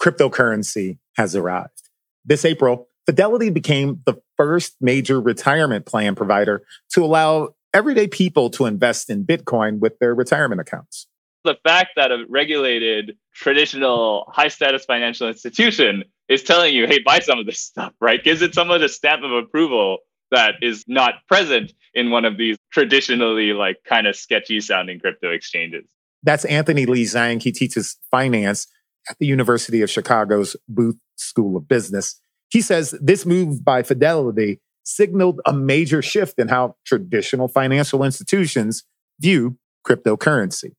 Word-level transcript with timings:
Cryptocurrency 0.00 0.98
has 1.16 1.34
arrived. 1.34 1.90
This 2.24 2.44
April, 2.44 2.88
Fidelity 3.06 3.50
became 3.50 4.02
the 4.04 4.20
first 4.36 4.76
major 4.80 5.20
retirement 5.20 5.86
plan 5.86 6.16
provider 6.16 6.64
to 6.90 7.04
allow 7.04 7.54
everyday 7.72 8.08
people 8.08 8.50
to 8.50 8.66
invest 8.66 9.10
in 9.10 9.24
Bitcoin 9.24 9.78
with 9.78 9.98
their 10.00 10.12
retirement 10.14 10.60
accounts. 10.60 11.06
The 11.44 11.56
fact 11.62 11.90
that 11.94 12.10
a 12.10 12.24
regulated, 12.28 13.16
traditional, 13.32 14.30
high 14.34 14.48
status 14.48 14.84
financial 14.84 15.28
institution 15.28 16.02
is 16.28 16.42
telling 16.42 16.74
you, 16.74 16.88
hey, 16.88 16.98
buy 16.98 17.20
some 17.20 17.38
of 17.38 17.46
this 17.46 17.60
stuff, 17.60 17.92
right? 18.00 18.22
Gives 18.22 18.42
it 18.42 18.54
some 18.54 18.72
of 18.72 18.80
the 18.80 18.88
stamp 18.88 19.22
of 19.22 19.30
approval 19.30 19.98
that 20.32 20.54
is 20.62 20.84
not 20.88 21.14
present 21.28 21.72
in 21.94 22.10
one 22.10 22.24
of 22.24 22.36
these 22.36 22.56
traditionally 22.72 23.52
like 23.52 23.76
kind 23.84 24.08
of 24.08 24.16
sketchy 24.16 24.60
sounding 24.60 24.98
crypto 24.98 25.30
exchanges. 25.30 25.84
That's 26.26 26.44
Anthony 26.44 26.86
Lee 26.86 27.04
Zhang. 27.04 27.40
He 27.40 27.52
teaches 27.52 27.96
finance 28.10 28.66
at 29.08 29.16
the 29.18 29.26
University 29.26 29.80
of 29.80 29.88
Chicago's 29.88 30.56
Booth 30.68 30.96
School 31.14 31.56
of 31.56 31.68
Business. 31.68 32.20
He 32.50 32.60
says 32.60 32.94
this 33.00 33.24
move 33.24 33.64
by 33.64 33.84
Fidelity 33.84 34.60
signaled 34.82 35.40
a 35.46 35.52
major 35.52 36.02
shift 36.02 36.38
in 36.38 36.48
how 36.48 36.76
traditional 36.84 37.48
financial 37.48 38.02
institutions 38.04 38.84
view 39.20 39.56
cryptocurrency. 39.86 40.72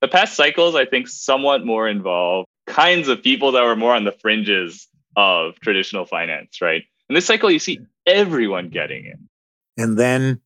The 0.00 0.08
past 0.08 0.34
cycles, 0.34 0.74
I 0.74 0.84
think, 0.84 1.06
somewhat 1.08 1.64
more 1.64 1.88
involve 1.88 2.44
kinds 2.66 3.08
of 3.08 3.22
people 3.22 3.52
that 3.52 3.62
were 3.62 3.76
more 3.76 3.94
on 3.94 4.04
the 4.04 4.12
fringes 4.12 4.88
of 5.16 5.58
traditional 5.60 6.06
finance, 6.06 6.60
right? 6.60 6.82
In 7.08 7.14
this 7.14 7.26
cycle, 7.26 7.50
you 7.50 7.60
see 7.60 7.80
everyone 8.04 8.68
getting 8.68 9.04
in. 9.04 9.28
And 9.76 9.96
then 9.96 10.40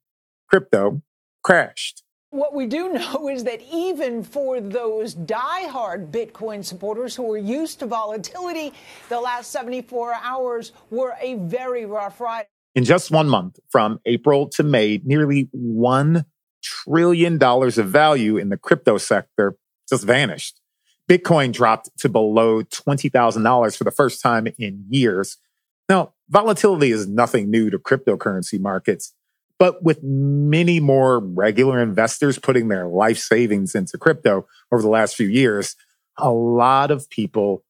crypto 0.49 1.01
crashed. 1.43 2.03
What 2.37 2.53
we 2.53 2.67
do 2.67 2.93
know 2.93 3.31
is 3.31 3.45
that 3.45 3.63
even 3.73 4.23
for 4.23 4.61
those 4.61 5.15
die-hard 5.15 6.13
Bitcoin 6.13 6.63
supporters 6.63 7.17
who 7.17 7.33
are 7.33 7.39
used 7.39 7.79
to 7.79 7.87
volatility, 7.87 8.75
the 9.09 9.19
last 9.19 9.51
74 9.53 10.15
hours 10.23 10.73
were 10.91 11.17
a 11.19 11.37
very 11.37 11.87
rough 11.87 12.21
ride. 12.21 12.45
In 12.75 12.85
just 12.85 13.11
one 13.11 13.27
month, 13.27 13.59
from 13.71 14.01
April 14.05 14.51
to 14.51 14.63
May, 14.63 15.01
nearly 15.03 15.49
$1 15.57 16.27
trillion 16.63 17.43
of 17.43 17.89
value 17.89 18.37
in 18.37 18.51
the 18.51 18.59
crypto 18.59 18.99
sector 18.99 19.57
just 19.89 20.05
vanished. 20.05 20.61
Bitcoin 21.09 21.55
dropped 21.55 21.89
to 22.01 22.11
below 22.11 22.63
$20,000 22.63 23.77
for 23.79 23.85
the 23.85 23.91
first 23.91 24.21
time 24.21 24.47
in 24.59 24.85
years. 24.91 25.39
Now, 25.89 26.13
volatility 26.29 26.91
is 26.91 27.09
nothing 27.09 27.51
new 27.51 27.71
to 27.71 27.79
cryptocurrency 27.79 28.61
markets. 28.61 29.15
But 29.59 29.83
with 29.83 30.03
many 30.03 30.81
more 30.81 31.19
regular 31.19 31.83
investors 31.83 32.39
putting 32.39 32.69
their 32.69 32.87
life 32.87 33.19
savings 33.19 33.75
into 33.75 33.97
crypto 33.97 34.47
over 34.71 34.83
the 34.83 34.89
last 34.89 35.17
few 35.17 35.29
years, 35.29 35.77
a 36.19 36.31
lot 36.31 36.91
of 36.91 37.09
people 37.09 37.65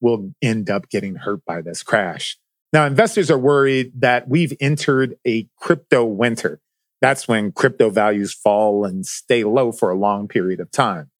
will 0.00 0.34
end 0.40 0.70
up 0.70 0.88
getting 0.88 1.16
hurt 1.16 1.44
by 1.44 1.60
this 1.60 1.82
crash. 1.82 2.38
Now, 2.72 2.86
investors 2.86 3.30
are 3.30 3.38
worried 3.38 3.92
that 4.00 4.28
we've 4.28 4.54
entered 4.60 5.16
a 5.26 5.48
crypto 5.56 6.04
winter. 6.04 6.60
That's 7.00 7.26
when 7.26 7.52
crypto 7.52 7.90
values 7.90 8.32
fall 8.32 8.84
and 8.84 9.04
stay 9.04 9.44
low 9.44 9.72
for 9.72 9.90
a 9.90 9.98
long 9.98 10.28
period 10.28 10.60
of 10.60 10.70
time. 10.70 11.10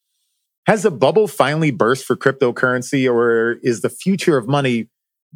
Has 0.66 0.84
a 0.84 0.91
bubble 0.91 1.26
finally 1.26 1.72
burst 1.72 2.04
for 2.04 2.16
cryptocurrency, 2.16 3.12
or 3.12 3.58
is 3.62 3.80
the 3.80 3.91
future 3.91 4.38
of 4.38 4.46
money 4.46 4.88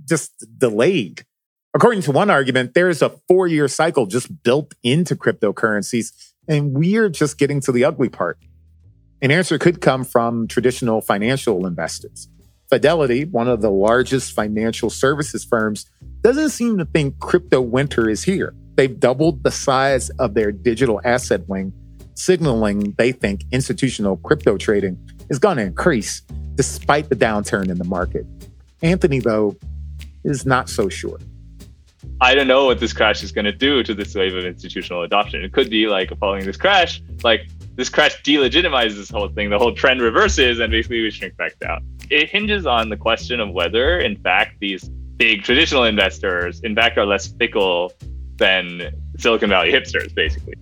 just 0.05 0.47
delayed? 0.57 1.25
According 1.77 2.01
to 2.05 2.13
one 2.13 2.31
argument, 2.31 2.73
there's 2.73 3.03
a 3.03 3.11
four 3.29 3.47
year 3.47 3.69
cycle 3.69 4.07
just 4.07 4.43
built 4.43 4.73
into 4.83 5.15
cryptocurrencies, 5.15 6.11
and 6.49 6.73
we're 6.73 7.11
just 7.11 7.37
getting 7.37 7.61
to 7.61 7.71
the 7.71 7.85
ugly 7.85 8.09
part. 8.09 8.39
An 9.21 9.31
answer 9.31 9.59
could 9.59 9.83
come 9.83 10.03
from 10.03 10.49
traditional 10.49 11.03
financial 11.03 11.67
investors. 11.67 12.31
Fidelity, 12.71 13.27
one 13.27 13.47
of 13.47 13.61
the 13.61 13.71
largest 13.71 14.33
financial 14.33 14.89
services 14.89 15.45
firms, 15.45 15.85
doesn't 16.23 16.49
seem 16.49 16.79
to 16.79 16.87
think 16.87 17.19
crypto 17.19 17.61
winter 17.61 18.09
is 18.09 18.25
here. 18.25 18.55
They've 18.77 18.99
doubled 18.99 19.43
the 19.43 19.51
size 19.51 20.09
of 20.19 20.33
their 20.33 20.53
digital 20.53 20.99
asset 21.05 21.47
wing, 21.47 21.75
signaling 22.15 22.95
they 22.97 23.13
think 23.13 23.43
institutional 23.53 24.17
crypto 24.17 24.57
trading 24.57 24.99
is 25.29 25.39
going 25.39 25.59
to 25.59 25.65
increase 25.65 26.23
despite 26.55 27.11
the 27.11 27.17
downturn 27.17 27.69
in 27.69 27.77
the 27.77 27.85
market. 27.85 28.25
Anthony, 28.81 29.19
though, 29.19 29.59
is 30.25 30.47
not 30.47 30.71
so 30.71 30.89
sure. 30.89 31.19
I 32.21 32.35
don't 32.35 32.49
know 32.49 32.65
what 32.65 32.81
this 32.81 32.93
crash 32.93 33.23
is 33.23 33.31
going 33.31 33.45
to 33.45 33.53
do 33.53 33.83
to 33.83 33.95
this 33.95 34.15
wave 34.15 34.35
of 34.35 34.45
institutional 34.45 35.03
adoption. 35.03 35.45
It 35.45 35.53
could 35.53 35.69
be 35.69 35.87
like 35.87 36.17
following 36.19 36.47
this 36.47 36.57
crash, 36.57 37.03
like 37.23 37.49
this 37.75 37.89
crash 37.89 38.21
delegitimizes 38.23 38.97
this 38.97 39.11
whole 39.11 39.29
thing, 39.29 39.51
the 39.51 39.59
whole 39.59 39.75
trend 39.75 40.01
reverses, 40.01 40.59
and 40.59 40.71
basically 40.71 41.03
we 41.03 41.11
shrink 41.11 41.37
back 41.37 41.59
down. 41.59 41.85
It 42.11 42.31
hinges 42.31 42.67
on 42.67 42.89
the 42.89 42.97
question 42.97 43.39
of 43.39 43.51
whether, 43.51 43.99
in 43.99 44.17
fact, 44.17 44.57
these 44.61 44.89
big 45.19 45.43
traditional 45.43 45.85
investors, 45.85 46.61
in 46.61 46.75
fact, 46.75 46.97
are 46.97 47.05
less 47.05 47.27
fickle 47.27 47.93
than 48.37 48.93
Silicon 49.19 49.51
Valley 49.51 49.73
hipsters, 49.73 50.15
basically. 50.15 50.55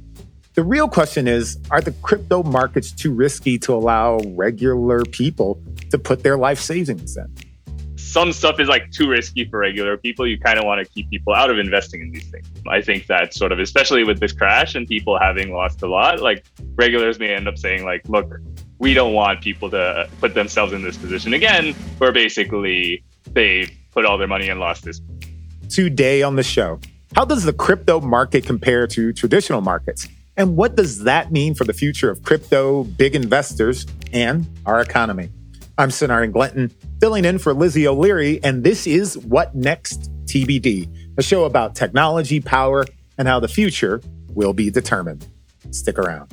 The 0.54 0.62
real 0.62 0.88
question 0.88 1.26
is 1.26 1.58
Are 1.70 1.80
the 1.80 1.92
crypto 2.02 2.42
markets 2.42 2.92
too 2.92 3.12
risky 3.12 3.58
to 3.60 3.74
allow 3.74 4.18
regular 4.36 5.04
people 5.04 5.60
to 5.90 5.98
put 5.98 6.22
their 6.22 6.36
life 6.36 6.60
savings 6.60 7.16
in? 7.16 7.32
Some 8.14 8.32
stuff 8.32 8.60
is 8.60 8.68
like 8.68 8.92
too 8.92 9.08
risky 9.08 9.44
for 9.44 9.58
regular 9.58 9.96
people. 9.96 10.24
You 10.24 10.38
kind 10.38 10.56
of 10.56 10.64
want 10.64 10.78
to 10.86 10.88
keep 10.94 11.10
people 11.10 11.34
out 11.34 11.50
of 11.50 11.58
investing 11.58 12.00
in 12.00 12.12
these 12.12 12.30
things. 12.30 12.46
I 12.68 12.80
think 12.80 13.08
that 13.08 13.34
sort 13.34 13.50
of, 13.50 13.58
especially 13.58 14.04
with 14.04 14.20
this 14.20 14.30
crash 14.32 14.76
and 14.76 14.86
people 14.86 15.18
having 15.18 15.52
lost 15.52 15.82
a 15.82 15.88
lot, 15.88 16.20
like 16.20 16.44
regulars 16.76 17.18
may 17.18 17.34
end 17.34 17.48
up 17.48 17.58
saying, 17.58 17.84
like, 17.84 18.08
look, 18.08 18.32
we 18.78 18.94
don't 18.94 19.14
want 19.14 19.40
people 19.40 19.68
to 19.70 20.08
put 20.20 20.32
themselves 20.32 20.72
in 20.72 20.80
this 20.80 20.96
position 20.96 21.34
again, 21.34 21.74
where 21.98 22.12
basically 22.12 23.02
they 23.32 23.66
put 23.90 24.04
all 24.04 24.16
their 24.16 24.28
money 24.28 24.48
and 24.48 24.60
lost 24.60 24.84
this. 24.84 25.00
Today 25.68 26.22
on 26.22 26.36
the 26.36 26.44
show, 26.44 26.78
how 27.16 27.24
does 27.24 27.42
the 27.42 27.52
crypto 27.52 28.00
market 28.00 28.46
compare 28.46 28.86
to 28.86 29.12
traditional 29.12 29.60
markets? 29.60 30.06
And 30.36 30.56
what 30.56 30.76
does 30.76 31.02
that 31.02 31.32
mean 31.32 31.56
for 31.56 31.64
the 31.64 31.72
future 31.72 32.10
of 32.10 32.22
crypto, 32.22 32.84
big 32.84 33.16
investors, 33.16 33.86
and 34.12 34.46
our 34.66 34.80
economy? 34.80 35.30
I'm 35.76 35.88
Sonari 35.88 36.30
Glinton, 36.30 36.70
filling 37.00 37.24
in 37.24 37.38
for 37.38 37.52
Lizzie 37.52 37.88
O'Leary, 37.88 38.38
and 38.44 38.62
this 38.62 38.86
is 38.86 39.18
What 39.18 39.56
Next 39.56 40.08
TBD, 40.26 40.88
a 41.18 41.22
show 41.22 41.46
about 41.46 41.74
technology, 41.74 42.38
power, 42.38 42.84
and 43.18 43.26
how 43.26 43.40
the 43.40 43.48
future 43.48 44.00
will 44.28 44.52
be 44.52 44.70
determined. 44.70 45.26
Stick 45.72 45.98
around. 45.98 46.28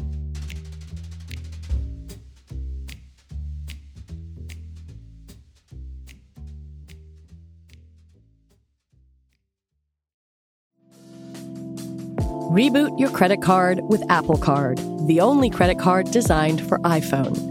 Reboot 12.51 12.99
your 12.99 13.09
credit 13.09 13.41
card 13.41 13.79
with 13.85 14.03
Apple 14.07 14.37
Card, 14.37 14.77
the 15.07 15.19
only 15.19 15.49
credit 15.49 15.79
card 15.79 16.11
designed 16.11 16.61
for 16.67 16.77
iPhone. 16.79 17.50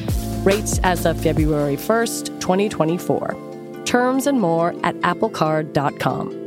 Rates 0.43 0.79
as 0.83 1.05
of 1.05 1.21
February 1.21 1.75
1st, 1.77 2.39
2024. 2.39 3.83
Terms 3.85 4.25
and 4.25 4.39
more 4.39 4.73
at 4.83 4.95
applecard.com. 5.01 6.41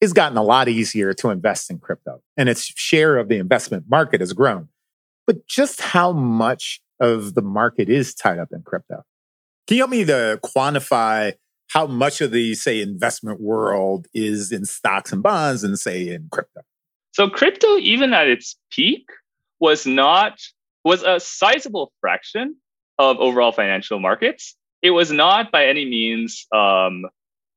It's 0.00 0.12
gotten 0.12 0.38
a 0.38 0.42
lot 0.42 0.68
easier 0.68 1.12
to 1.14 1.30
invest 1.30 1.70
in 1.70 1.78
crypto, 1.80 2.22
and 2.36 2.48
its 2.48 2.62
share 2.64 3.18
of 3.18 3.28
the 3.28 3.36
investment 3.36 3.86
market 3.88 4.20
has 4.20 4.32
grown. 4.32 4.68
But 5.26 5.46
just 5.46 5.80
how 5.80 6.12
much 6.12 6.80
of 7.00 7.34
the 7.34 7.42
market 7.42 7.88
is 7.88 8.14
tied 8.14 8.38
up 8.38 8.48
in 8.52 8.62
crypto? 8.62 9.02
Can 9.66 9.76
you 9.76 9.82
help 9.82 9.90
me 9.90 10.04
to 10.04 10.38
quantify 10.42 11.34
how 11.66 11.86
much 11.86 12.20
of 12.20 12.30
the, 12.30 12.54
say, 12.54 12.80
investment 12.80 13.40
world 13.40 14.06
is 14.14 14.52
in 14.52 14.64
stocks 14.64 15.12
and 15.12 15.22
bonds 15.22 15.64
and, 15.64 15.78
say, 15.78 16.08
in 16.08 16.28
crypto? 16.30 16.62
So, 17.12 17.28
crypto, 17.28 17.78
even 17.78 18.12
at 18.12 18.28
its 18.28 18.56
peak, 18.70 19.06
was 19.60 19.86
not 19.86 20.40
was 20.84 21.02
a 21.02 21.20
sizable 21.20 21.92
fraction 22.00 22.56
of 22.98 23.18
overall 23.18 23.52
financial 23.52 23.98
markets. 23.98 24.56
It 24.82 24.90
was 24.90 25.10
not 25.10 25.50
by 25.50 25.66
any 25.66 25.84
means 25.84 26.46
um, 26.52 27.04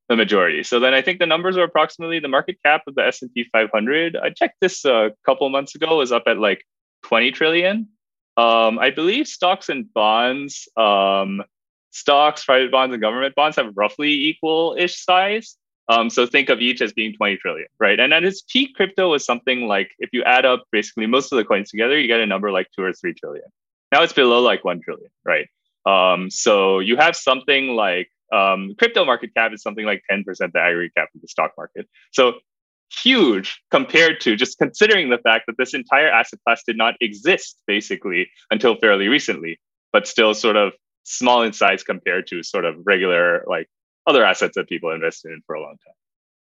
the 0.09 0.15
majority. 0.15 0.63
So 0.63 0.80
then 0.80 0.94
I 0.94 1.01
think 1.01 1.19
the 1.19 1.25
numbers 1.25 1.56
are 1.56 1.63
approximately 1.63 2.19
the 2.19 2.27
market 2.27 2.57
cap 2.65 2.81
of 2.88 2.95
the 2.95 3.06
S&P 3.06 3.45
500. 3.51 4.18
I 4.18 4.31
checked 4.31 4.57
this 4.59 4.83
a 4.86 5.12
couple 5.25 5.48
months 5.50 5.75
ago 5.75 5.98
was 5.98 6.12
up 6.12 6.24
at 6.27 6.38
like 6.38 6.65
20 7.03 7.31
trillion. 7.31 7.88
Um, 8.38 8.80
I 8.80 8.89
believe 8.89 9.27
stocks 9.27 9.69
and 9.69 9.92
bonds, 9.94 10.68
um, 10.75 11.44
stocks, 11.92 12.44
private 12.44 12.71
bonds, 12.71 12.94
and 12.94 13.01
government 13.01 13.36
bonds 13.36 13.57
have 13.57 13.71
roughly 13.75 14.12
equal-ish 14.12 15.03
size. 15.03 15.57
Um, 15.89 16.10
so 16.10 16.25
think 16.25 16.50
of 16.50 16.62
each 16.62 16.81
as 16.81 16.94
being 16.94 17.13
20 17.13 17.38
trillion, 17.38 17.68
right? 17.80 18.00
And 18.00 18.13
at 18.13 18.24
its 18.24 18.42
peak, 18.42 18.75
crypto 18.75 19.10
was 19.10 19.25
something 19.25 19.68
like 19.68 19.92
if 20.00 20.10
you 20.13 20.24
add 20.24 20.45
up 20.45 20.63
basically 20.72 21.06
most 21.07 21.31
of 21.31 21.38
the 21.38 21.44
coins 21.44 21.69
together, 21.69 22.00
you 22.00 22.07
get 22.07 22.19
a 22.19 22.25
number 22.25 22.51
like 22.51 22.68
two 22.75 22.83
or 22.83 22.94
three 22.94 23.13
trillion. 23.13 23.45
Now 23.92 24.04
it's 24.04 24.13
below 24.13 24.42
like 24.42 24.63
one 24.63 24.81
trillion, 24.81 25.10
right? 25.25 25.48
Um, 25.86 26.30
so 26.30 26.80
you 26.80 26.95
have 26.98 27.16
something 27.16 27.69
like 27.69 28.10
um, 28.31 28.75
crypto 28.78 29.04
market 29.04 29.33
cap 29.36 29.51
is 29.54 29.62
something 29.62 29.86
like 29.86 30.04
10% 30.10 30.24
the 30.25 30.60
aggregate 30.60 30.95
cap 30.95 31.10
of 31.13 31.22
the 31.22 31.28
stock 31.28 31.51
market. 31.57 31.89
So 32.12 32.36
huge 32.92 33.62
compared 33.72 34.19
to 34.22 34.36
just 34.36 34.57
considering 34.57 35.10
the 35.10 35.18
fact 35.18 35.45
that 35.48 35.57
this 35.57 35.74
entire 35.74 36.10
asset 36.10 36.39
class 36.45 36.62
did 36.66 36.77
not 36.77 36.95
exist 37.01 37.57
basically 37.68 38.30
until 38.50 38.75
fairly 38.75 39.07
recently, 39.07 39.60
but 39.92 40.07
still 40.07 40.34
sort 40.34 40.56
of 40.56 40.74
small 41.04 41.42
in 41.42 41.54
size 41.54 41.84
compared 41.84 42.27
to 42.27 42.44
sort 42.44 42.66
of 42.66 42.75
regular 42.86 43.44
like 43.48 43.68
other 44.07 44.25
assets 44.25 44.56
that 44.56 44.68
people 44.68 44.92
invested 44.92 45.31
in 45.31 45.42
for 45.45 45.56
a 45.56 45.62
long 45.62 45.77
time. 45.86 45.94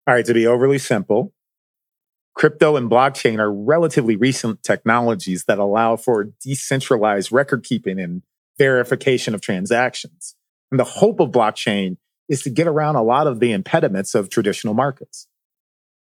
All 0.06 0.14
right, 0.14 0.24
to 0.24 0.34
be 0.34 0.46
overly 0.46 0.78
simple, 0.78 1.32
crypto 2.34 2.76
and 2.76 2.90
blockchain 2.90 3.38
are 3.38 3.52
relatively 3.52 4.16
recent 4.16 4.62
technologies 4.62 5.44
that 5.44 5.58
allow 5.58 5.96
for 5.96 6.24
decentralized 6.42 7.30
record 7.30 7.64
keeping 7.64 8.00
and 8.00 8.22
verification 8.58 9.34
of 9.34 9.40
transactions. 9.40 10.34
And 10.70 10.78
the 10.78 10.84
hope 10.84 11.20
of 11.20 11.30
blockchain 11.30 11.96
is 12.28 12.42
to 12.42 12.50
get 12.50 12.66
around 12.66 12.96
a 12.96 13.02
lot 13.02 13.26
of 13.26 13.40
the 13.40 13.52
impediments 13.52 14.14
of 14.14 14.30
traditional 14.30 14.74
markets. 14.74 15.26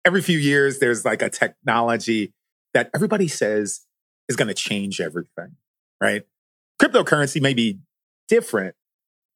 Every 0.04 0.22
few 0.22 0.38
years, 0.38 0.78
there's 0.78 1.04
like 1.04 1.22
a 1.22 1.30
technology 1.30 2.32
that 2.74 2.90
everybody 2.94 3.26
says 3.26 3.80
is 4.28 4.36
going 4.36 4.48
to 4.48 4.54
change 4.54 5.00
everything, 5.00 5.56
right? 6.00 6.22
Cryptocurrency 6.80 7.40
may 7.40 7.54
be 7.54 7.80
different, 8.28 8.76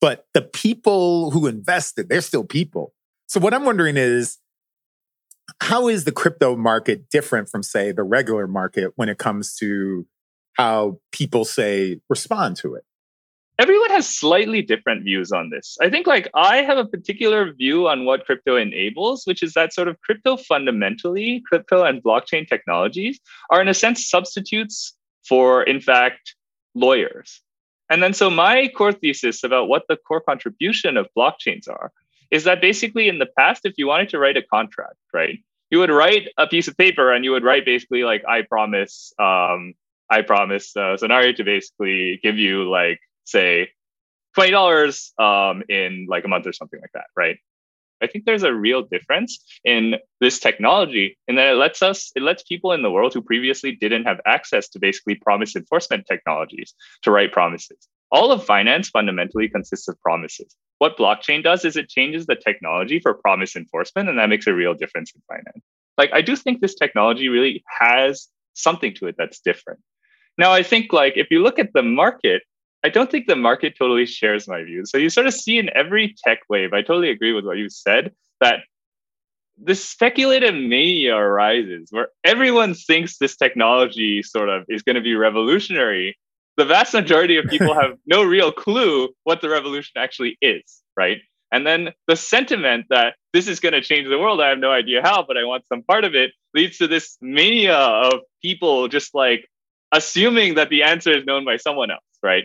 but 0.05 0.27
the 0.35 0.43
people 0.43 1.31
who 1.31 1.47
invested, 1.47 2.11
they're 2.11 2.21
still 2.21 2.45
people. 2.45 2.93
So 3.27 3.41
what 3.41 3.55
I'm 3.55 3.65
wondering 3.65 3.97
is, 3.97 4.37
how 5.63 5.89
is 5.89 6.05
the 6.05 6.13
crypto 6.13 6.57
market 6.57 7.09
different 7.09 7.49
from, 7.49 7.63
say, 7.63 7.91
the 7.91 8.03
regular 8.03 8.47
market 8.47 8.93
when 8.97 9.09
it 9.09 9.17
comes 9.17 9.57
to 9.61 10.07
how 10.59 10.99
people 11.11 11.47
say 11.47 12.01
respond 12.11 12.57
to 12.57 12.75
it? 12.75 12.85
everyone 13.57 13.91
has 13.91 14.07
slightly 14.07 14.61
different 14.61 15.05
views 15.05 15.31
on 15.31 15.49
this. 15.49 15.79
I 15.81 15.89
think 15.89 16.09
like 16.09 16.29
I 16.35 16.57
have 16.57 16.77
a 16.77 16.85
particular 16.85 17.53
view 17.53 17.87
on 17.87 18.05
what 18.05 18.27
crypto 18.27 18.57
enables, 18.57 19.25
which 19.27 19.45
is 19.45 19.55
that 19.55 19.73
sort 19.73 19.87
of 19.87 19.99
crypto 20.01 20.37
fundamentally, 20.37 21.41
crypto 21.47 21.85
and 21.85 22.03
blockchain 22.03 22.49
technologies 22.49 23.21
are 23.51 23.63
in 23.63 23.69
a 23.69 23.75
sense 23.75 24.11
substitutes 24.11 24.97
for, 25.27 25.63
in 25.63 25.81
fact, 25.81 26.35
lawyers. 26.75 27.41
And 27.91 28.03
then 28.03 28.15
so 28.15 28.31
my 28.31 28.69
core 28.69 28.93
thesis 28.93 29.45
about 29.45 29.69
what 29.69 29.85
the 29.89 29.97
core 29.97 30.21
contribution 30.21 30.97
of 30.97 31.07
blockchains 31.17 31.69
are 31.69 31.93
is 32.31 32.45
that 32.45 32.61
basically 32.61 33.09
in 33.09 33.19
the 33.19 33.29
past, 33.39 33.63
if 33.65 33.75
you 33.77 33.87
wanted 33.87 34.09
to 34.11 34.19
write 34.19 34.37
a 34.37 34.43
contract, 34.43 34.97
right, 35.13 35.39
you 35.71 35.79
would 35.79 35.91
write 35.91 36.29
a 36.39 36.47
piece 36.47 36.69
of 36.69 36.77
paper 36.77 37.13
and 37.13 37.25
you 37.25 37.31
would 37.31 37.45
write 37.45 37.65
basically 37.65 38.03
like, 38.03 38.25
I 38.27 38.43
promise, 38.43 39.13
um, 39.19 39.75
I 40.11 40.23
promise 40.23 40.77
uh, 40.77 40.97
Sonario 41.01 41.35
to 41.37 41.45
basically 41.45 42.21
give 42.23 42.39
you 42.39 42.71
like 42.71 43.01
say 43.25 43.71
twenty 44.35 44.51
dollars 44.51 45.13
um, 45.19 45.63
in 45.69 46.07
like 46.09 46.25
a 46.25 46.29
month 46.29 46.47
or 46.47 46.53
something 46.53 46.81
like 46.81 46.93
that, 46.93 47.07
right? 47.17 47.39
I 48.03 48.07
think 48.07 48.25
there's 48.25 48.43
a 48.43 48.53
real 48.53 48.83
difference 48.83 49.43
in 49.65 49.95
this 50.21 50.39
technology 50.39 51.17
in 51.29 51.37
that 51.37 51.53
it 51.53 51.57
lets 51.57 51.83
us, 51.83 52.13
it 52.15 52.23
lets 52.23 52.43
people 52.43 52.73
in 52.73 52.83
the 52.83 52.91
world 52.91 53.15
who 53.15 53.23
previously 53.23 53.73
didn't 53.73 54.05
have 54.05 54.21
access 54.27 54.69
to 54.71 54.79
basically 54.79 55.15
promise 55.15 55.57
enforcement 55.57 56.07
technologies 56.07 56.75
to 57.03 57.11
write 57.11 57.33
promises. 57.33 57.89
All 58.11 58.31
of 58.31 58.45
finance 58.45 58.91
fundamentally 58.91 59.49
consists 59.49 59.89
of 59.89 60.01
promises. 60.01 60.55
What 60.79 60.99
blockchain 60.99 61.43
does 61.43 61.65
is 61.65 61.77
it 61.77 61.89
changes 61.89 62.27
the 62.27 62.37
technology 62.37 63.01
for 63.01 63.15
promise 63.15 63.57
enforcement, 63.57 64.09
and 64.09 64.19
that 64.19 64.29
makes 64.29 64.47
a 64.47 64.55
real 64.55 64.75
difference 64.75 65.13
in 65.15 65.23
finance. 65.29 65.65
Like, 65.97 66.11
I 66.13 66.23
do 66.23 66.37
think 66.37 66.61
this 66.61 66.75
technology 66.75 67.29
really 67.29 67.65
has 67.67 68.29
something 68.55 68.95
to 68.95 69.07
it 69.07 69.17
that's 69.17 69.41
different. 69.41 69.81
Now, 70.37 70.53
I 70.53 70.63
think 70.63 70.93
like 70.93 71.15
if 71.17 71.29
you 71.31 71.43
look 71.43 71.59
at 71.59 71.73
the 71.73 71.83
market, 71.83 72.43
I 72.85 72.91
don't 72.91 73.11
think 73.11 73.27
the 73.27 73.35
market 73.35 73.75
totally 73.79 74.05
shares 74.05 74.47
my 74.47 74.63
views. 74.63 74.91
So 74.91 74.99
you 74.99 75.09
sort 75.09 75.27
of 75.27 75.33
see 75.33 75.59
in 75.59 75.71
every 75.75 76.15
tech 76.23 76.41
wave, 76.51 76.75
I 76.75 76.83
totally 76.83 77.09
agree 77.09 77.33
with 77.33 77.47
what 77.47 77.57
you 77.57 77.71
said, 77.71 78.13
that 78.43 78.61
this 79.57 79.83
speculative 79.83 80.55
mania 80.55 81.17
arises 81.17 81.89
where 81.91 82.09
everyone 82.25 82.75
thinks 82.75 83.17
this 83.17 83.37
technology 83.37 84.23
sort 84.23 84.51
of 84.51 84.65
is 84.69 84.83
going 84.83 84.97
to 84.97 85.03
be 85.03 85.15
revolutionary. 85.15 86.19
The 86.59 86.67
vast 86.67 86.93
majority 86.93 87.39
of 87.39 87.47
people 87.47 87.73
have 87.81 87.97
no 88.07 88.23
real 88.23 88.53
clue 88.53 89.09
what 89.23 89.41
the 89.41 89.49
revolution 89.49 89.93
actually 89.97 90.37
is, 90.43 90.83
right? 90.95 91.19
And 91.51 91.67
then 91.67 91.91
the 92.07 92.17
sentiment 92.17 92.87
that 92.91 93.15
this 93.33 93.49
is 93.49 93.61
going 93.61 93.73
to 93.73 93.81
change 93.81 94.09
the 94.09 94.19
world, 94.19 94.43
I 94.43 94.49
have 94.51 94.59
no 94.59 94.73
idea 94.73 95.01
how, 95.03 95.25
but 95.27 95.39
I 95.39 95.45
want 95.45 95.67
some 95.69 95.83
part 95.83 96.05
of 96.05 96.15
it, 96.15 96.33
leads 96.53 96.77
to 96.79 96.87
this 96.87 97.17
mania 97.23 97.79
of 97.79 98.21
people 98.43 98.89
just 98.89 99.15
like 99.15 99.49
assuming 99.93 100.57
that 100.57 100.69
the 100.69 100.83
answer 100.83 101.17
is 101.17 101.25
known 101.25 101.45
by 101.45 101.57
someone 101.57 101.91
else, 101.91 102.03
right? 102.23 102.45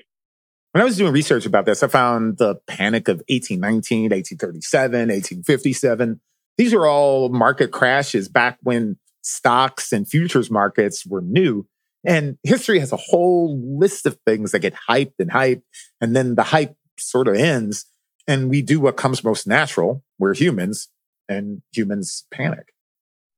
When 0.71 0.81
I 0.83 0.85
was 0.85 0.97
doing 0.97 1.13
research 1.13 1.45
about 1.47 1.65
this, 1.65 1.81
I 1.81 1.87
found 1.87 2.37
the 2.37 2.55
panic 2.67 3.07
of 3.07 3.17
1819, 3.27 4.11
1837, 4.11 4.91
1857. 4.99 6.21
These 6.57 6.73
are 6.73 6.85
all 6.85 7.29
market 7.29 7.71
crashes 7.71 8.29
back 8.29 8.59
when 8.61 8.97
stocks 9.23 9.91
and 9.91 10.07
futures 10.07 10.51
markets 10.51 11.05
were 11.07 11.21
new. 11.21 11.67
And 12.05 12.37
history 12.43 12.79
has 12.79 12.91
a 12.91 12.97
whole 12.97 13.59
list 13.79 14.05
of 14.05 14.19
things 14.25 14.51
that 14.51 14.59
get 14.59 14.75
hyped 14.87 15.13
and 15.17 15.31
hyped. 15.31 15.63
And 15.99 16.15
then 16.15 16.35
the 16.35 16.43
hype 16.43 16.75
sort 16.99 17.27
of 17.27 17.35
ends. 17.35 17.85
And 18.27 18.49
we 18.49 18.61
do 18.61 18.79
what 18.79 18.95
comes 18.95 19.23
most 19.23 19.47
natural. 19.47 20.03
We're 20.19 20.35
humans 20.35 20.89
and 21.27 21.63
humans 21.73 22.27
panic. 22.31 22.73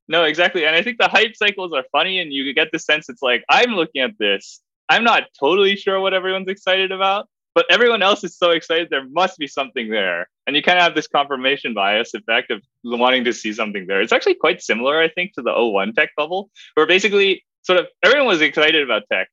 No, 0.10 0.26
exactly. 0.26 0.66
And 0.66 0.76
I 0.76 0.84
think 0.84 0.98
the 0.98 1.08
hype 1.08 1.36
cycles 1.36 1.72
are 1.74 1.86
funny. 1.94 2.20
And 2.20 2.34
you 2.34 2.54
get 2.54 2.74
the 2.74 2.80
sense 2.80 3.08
it's 3.08 3.22
like, 3.22 3.46
I'm 3.50 3.72
looking 3.72 4.02
at 4.02 4.12
this 4.20 4.60
I'm 4.92 5.06
not 5.06 5.24
totally 5.40 5.78
sure 5.78 6.02
what 6.02 6.14
everyone's 6.14 6.50
excited 6.50 6.92
about, 6.92 7.30
but 7.56 7.66
everyone 7.70 8.04
else 8.04 8.26
is 8.26 8.38
so 8.38 8.52
excited. 8.52 8.90
There 8.90 9.08
must 9.08 9.38
be 9.38 9.48
something 9.48 9.90
there. 9.90 10.28
And 10.46 10.54
you 10.54 10.62
kind 10.62 10.78
of 10.78 10.84
have 10.84 10.96
this 10.96 11.08
confirmation 11.08 11.74
bias 11.74 12.14
effect 12.14 12.52
of 12.52 12.62
wanting 12.84 13.24
to 13.24 13.32
see 13.32 13.54
something 13.54 13.88
there. 13.88 14.02
It's 14.02 14.12
actually 14.12 14.36
quite 14.36 14.62
similar, 14.62 15.00
I 15.00 15.08
think, 15.08 15.32
to 15.36 15.42
the 15.42 15.54
01 15.54 15.94
tech 15.94 16.10
bubble, 16.18 16.50
where 16.74 16.86
basically 16.86 17.46
sort 17.62 17.80
of 17.80 17.88
everyone 18.04 18.28
was 18.28 18.42
excited 18.42 18.84
about 18.84 19.04
tech. 19.10 19.30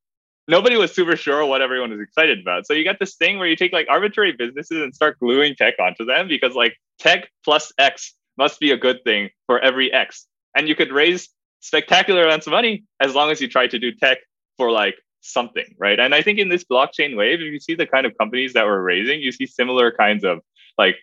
Nobody 0.46 0.76
was 0.76 0.94
super 0.94 1.16
sure 1.16 1.44
what 1.44 1.60
everyone 1.60 1.90
was 1.90 2.00
excited 2.00 2.38
about. 2.38 2.64
So 2.64 2.72
you 2.72 2.84
got 2.84 3.00
this 3.00 3.16
thing 3.16 3.40
where 3.40 3.48
you 3.48 3.56
take 3.56 3.72
like 3.72 3.88
arbitrary 3.90 4.36
businesses 4.38 4.80
and 4.80 4.94
start 4.94 5.18
gluing 5.18 5.56
tech 5.56 5.74
onto 5.80 6.04
them 6.04 6.28
because 6.28 6.54
like 6.54 6.76
tech 7.00 7.30
plus 7.44 7.72
X 7.78 8.14
must 8.36 8.60
be 8.60 8.70
a 8.70 8.76
good 8.76 9.02
thing 9.02 9.30
for 9.46 9.58
every 9.58 9.92
X. 9.92 10.28
And 10.54 10.68
you 10.68 10.76
could 10.76 10.92
raise 10.92 11.28
spectacular 11.58 12.22
amounts 12.26 12.46
of 12.46 12.52
money 12.52 12.84
as 13.00 13.12
long 13.16 13.32
as 13.32 13.40
you 13.40 13.48
try 13.48 13.66
to 13.66 13.78
do 13.80 13.90
tech 13.90 14.18
for 14.56 14.70
like 14.70 14.94
something, 15.20 15.74
right? 15.78 15.98
And 15.98 16.14
I 16.14 16.22
think 16.22 16.38
in 16.38 16.48
this 16.48 16.64
blockchain 16.64 17.16
wave, 17.16 17.40
if 17.40 17.52
you 17.52 17.60
see 17.60 17.74
the 17.74 17.86
kind 17.86 18.06
of 18.06 18.16
companies 18.18 18.52
that 18.52 18.64
we're 18.64 18.82
raising, 18.82 19.20
you 19.20 19.32
see 19.32 19.46
similar 19.46 19.92
kinds 19.92 20.24
of 20.24 20.40
like 20.76 20.96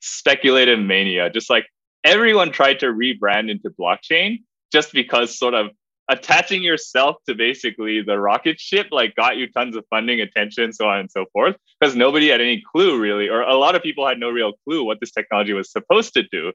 speculative 0.00 0.78
mania. 0.78 1.30
Just 1.30 1.50
like 1.50 1.66
everyone 2.04 2.52
tried 2.52 2.80
to 2.80 2.86
rebrand 2.86 3.50
into 3.50 3.70
blockchain 3.70 4.38
just 4.72 4.92
because 4.92 5.38
sort 5.38 5.54
of 5.54 5.70
attaching 6.08 6.62
yourself 6.62 7.16
to 7.26 7.34
basically 7.34 8.00
the 8.00 8.18
rocket 8.18 8.58
ship 8.58 8.86
like 8.90 9.14
got 9.14 9.36
you 9.36 9.50
tons 9.52 9.76
of 9.76 9.84
funding 9.90 10.20
attention 10.20 10.72
so 10.72 10.88
on 10.88 11.00
and 11.00 11.10
so 11.10 11.26
forth 11.32 11.54
because 11.78 11.94
nobody 11.94 12.28
had 12.28 12.40
any 12.40 12.62
clue 12.72 12.98
really 12.98 13.28
or 13.28 13.42
a 13.42 13.56
lot 13.56 13.74
of 13.74 13.82
people 13.82 14.06
had 14.06 14.18
no 14.18 14.30
real 14.30 14.52
clue 14.64 14.82
what 14.82 14.98
this 15.00 15.10
technology 15.10 15.52
was 15.52 15.70
supposed 15.70 16.14
to 16.14 16.22
do 16.32 16.50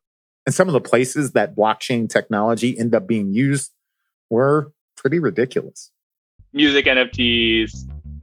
and 0.46 0.56
some 0.56 0.68
of 0.68 0.74
the 0.74 0.82
places 0.82 1.34
that 1.34 1.56
blockchain 1.56 2.10
technology 2.10 2.78
end 2.78 2.96
up 2.96 3.08
being 3.08 3.32
used 3.32 3.72
were 4.30 4.74
pretty 4.96 5.20
ridiculous 5.20 5.92
music 6.54 6.86
NFTs, 6.86 7.72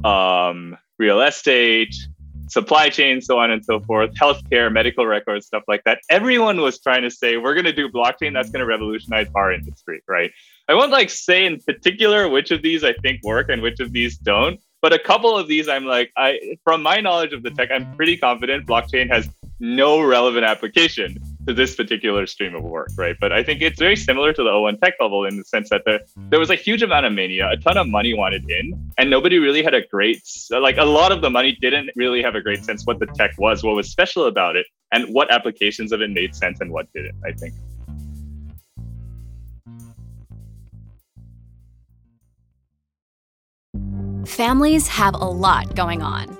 um, 0.05 0.77
real 0.99 1.21
estate, 1.21 1.95
supply 2.49 2.89
chain, 2.89 3.21
so 3.21 3.39
on 3.39 3.51
and 3.51 3.65
so 3.65 3.81
forth, 3.81 4.13
healthcare, 4.15 4.73
medical 4.73 5.07
records, 5.07 5.47
stuff 5.47 5.63
like 5.69 5.83
that. 5.85 6.01
Everyone 6.11 6.61
was 6.61 6.81
trying 6.81 7.03
to 7.03 7.11
say, 7.11 7.37
we're 7.37 7.55
going 7.55 7.65
to 7.65 7.73
do 7.73 7.89
blockchain 7.89 8.33
that's 8.33 8.51
going 8.51 8.61
to 8.61 8.67
revolutionize 8.67 9.29
our 9.35 9.53
industry, 9.53 10.03
right? 10.09 10.31
I 10.69 10.75
won't 10.75 10.91
like 10.91 11.11
say 11.11 11.47
in 11.47 11.61
particular 11.61 12.29
which 12.29 12.51
of 12.51 12.63
these 12.63 12.85
I 12.85 12.93
think 12.95 13.23
work 13.23 13.49
and 13.49 13.63
which 13.63 13.81
of 13.81 13.93
these 13.93 14.17
don't, 14.19 14.61
but 14.83 14.93
a 14.93 14.99
couple 14.99 15.37
of 15.37 15.47
these 15.47 15.69
I'm 15.69 15.85
like, 15.85 16.11
I 16.17 16.57
from 16.65 16.83
my 16.83 17.01
knowledge 17.01 17.33
of 17.33 17.43
the 17.43 17.51
tech, 17.51 17.71
I'm 17.71 17.95
pretty 17.97 18.17
confident 18.17 18.67
blockchain 18.67 19.09
has 19.11 19.29
no 19.59 20.01
relevant 20.01 20.45
application 20.45 21.19
to 21.47 21.55
this 21.55 21.75
particular 21.75 22.27
stream 22.27 22.55
of 22.55 22.63
work, 22.63 22.89
right? 22.97 23.17
But 23.21 23.33
I 23.33 23.43
think 23.43 23.63
it's 23.63 23.79
very 23.79 23.97
similar 23.97 24.33
to 24.33 24.43
the 24.43 24.59
01 24.59 24.79
tech 24.79 24.99
bubble 24.99 25.25
in 25.25 25.37
the 25.37 25.45
sense 25.45 25.71
that 25.71 25.83
there, 25.87 26.01
there 26.29 26.39
was 26.39 26.51
a 26.51 26.55
huge 26.55 26.83
amount 26.83 27.07
of 27.07 27.13
mania, 27.13 27.49
a 27.51 27.57
ton 27.57 27.77
of 27.77 27.89
money 27.89 28.15
wanted 28.15 28.49
in, 28.51 28.93
and 28.99 29.11
nobody 29.11 29.39
really 29.39 29.63
had 29.63 29.75
a 29.75 29.87
great, 29.87 30.23
like 30.51 30.77
a 30.77 30.85
lot 30.85 31.13
of 31.13 31.23
the 31.23 31.31
money 31.31 31.57
didn't 31.61 31.91
really 31.97 32.23
have 32.23 32.35
a 32.35 32.41
great 32.41 32.65
sense 32.65 32.87
what 32.87 32.99
the 32.99 33.07
tech 33.07 33.33
was, 33.39 33.63
what 33.63 33.75
was 33.75 33.91
special 33.91 34.27
about 34.27 34.57
it, 34.57 34.67
and 34.93 35.13
what 35.15 35.31
applications 35.31 35.93
of 35.93 36.01
it 36.03 36.11
made 36.11 36.35
sense 36.35 36.61
and 36.61 36.71
what 36.71 36.93
didn't, 36.93 37.17
I 37.25 37.33
think. 37.33 37.55
Families 44.27 44.87
have 44.87 45.15
a 45.15 45.25
lot 45.25 45.75
going 45.75 46.03
on. 46.03 46.40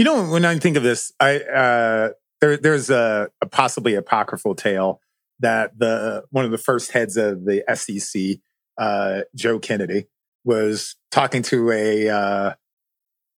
You 0.00 0.04
know, 0.04 0.24
when 0.24 0.46
I 0.46 0.56
think 0.56 0.78
of 0.78 0.82
this, 0.82 1.12
I 1.20 1.40
uh, 1.40 2.10
there, 2.40 2.56
there's 2.56 2.88
a, 2.88 3.28
a, 3.42 3.46
possibly 3.46 3.96
apocryphal 3.96 4.54
tale 4.54 4.98
that 5.40 5.78
the 5.78 6.24
one 6.30 6.46
of 6.46 6.50
the 6.50 6.56
first 6.56 6.92
heads 6.92 7.18
of 7.18 7.44
the 7.44 7.62
SEC, 7.74 8.40
uh, 8.78 9.24
Joe 9.36 9.58
Kennedy, 9.58 10.06
was 10.42 10.96
talking 11.10 11.42
to 11.42 11.70
a 11.70 12.08
uh, 12.08 12.54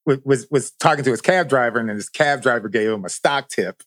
was 0.07 0.47
was 0.53 0.71
talking 0.79 1.03
to 1.03 1.11
his 1.11 1.21
cab 1.21 1.49
driver, 1.49 1.81
and 1.81 1.91
his 1.91 2.09
cab 2.09 2.43
driver 2.43 2.69
gave 2.69 2.91
him 2.91 3.05
a 3.05 3.09
stock 3.09 3.49
tip, 3.49 3.83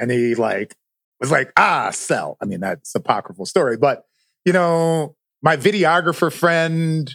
and 0.00 0.10
he 0.10 0.34
like 0.34 0.74
was 1.20 1.30
like, 1.30 1.52
ah, 1.56 1.90
sell. 1.92 2.36
I 2.42 2.46
mean, 2.46 2.58
that's 2.58 2.96
apocryphal 2.96 3.46
story, 3.46 3.76
but 3.76 4.02
you 4.44 4.52
know, 4.52 5.14
my 5.40 5.56
videographer 5.56 6.32
friend 6.32 7.14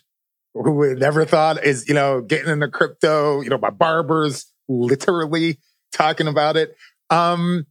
who 0.54 0.72
would 0.76 1.00
never 1.00 1.26
thought 1.26 1.62
is 1.62 1.90
you 1.90 1.94
know 1.94 2.22
getting 2.22 2.50
into 2.50 2.70
crypto. 2.70 3.42
You 3.42 3.50
know, 3.50 3.58
my 3.58 3.70
barbers 3.70 4.53
literally 4.68 5.60
talking 5.92 6.28
about 6.28 6.58
it. 6.58 6.76
Um, 7.10 7.66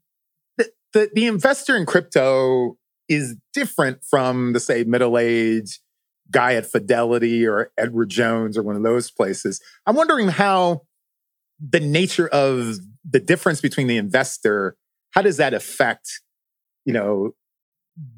the, 0.56 0.70
the, 0.92 1.10
the 1.14 1.26
investor 1.26 1.76
in 1.76 1.86
crypto 1.86 2.76
is 3.08 3.36
different 3.52 4.04
from 4.04 4.52
the 4.52 4.60
say 4.60 4.84
middle 4.84 5.18
aged 5.18 5.80
guy 6.30 6.54
at 6.54 6.70
Fidelity 6.70 7.46
or 7.46 7.70
Edward 7.76 8.08
Jones 8.08 8.56
or 8.56 8.62
one 8.62 8.76
of 8.76 8.82
those 8.82 9.10
places. 9.10 9.60
I'm 9.86 9.96
wondering 9.96 10.28
how 10.28 10.82
the 11.60 11.80
nature 11.80 12.28
of 12.28 12.78
the 13.08 13.20
difference 13.20 13.60
between 13.60 13.86
the 13.86 13.96
investor, 13.96 14.76
how 15.10 15.22
does 15.22 15.36
that 15.36 15.54
affect, 15.54 16.20
you 16.84 16.92
know, 16.92 17.32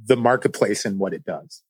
the 0.07 0.17
marketplace 0.17 0.85
and 0.85 0.99
what 0.99 1.13
it 1.13 1.25
does? 1.25 1.63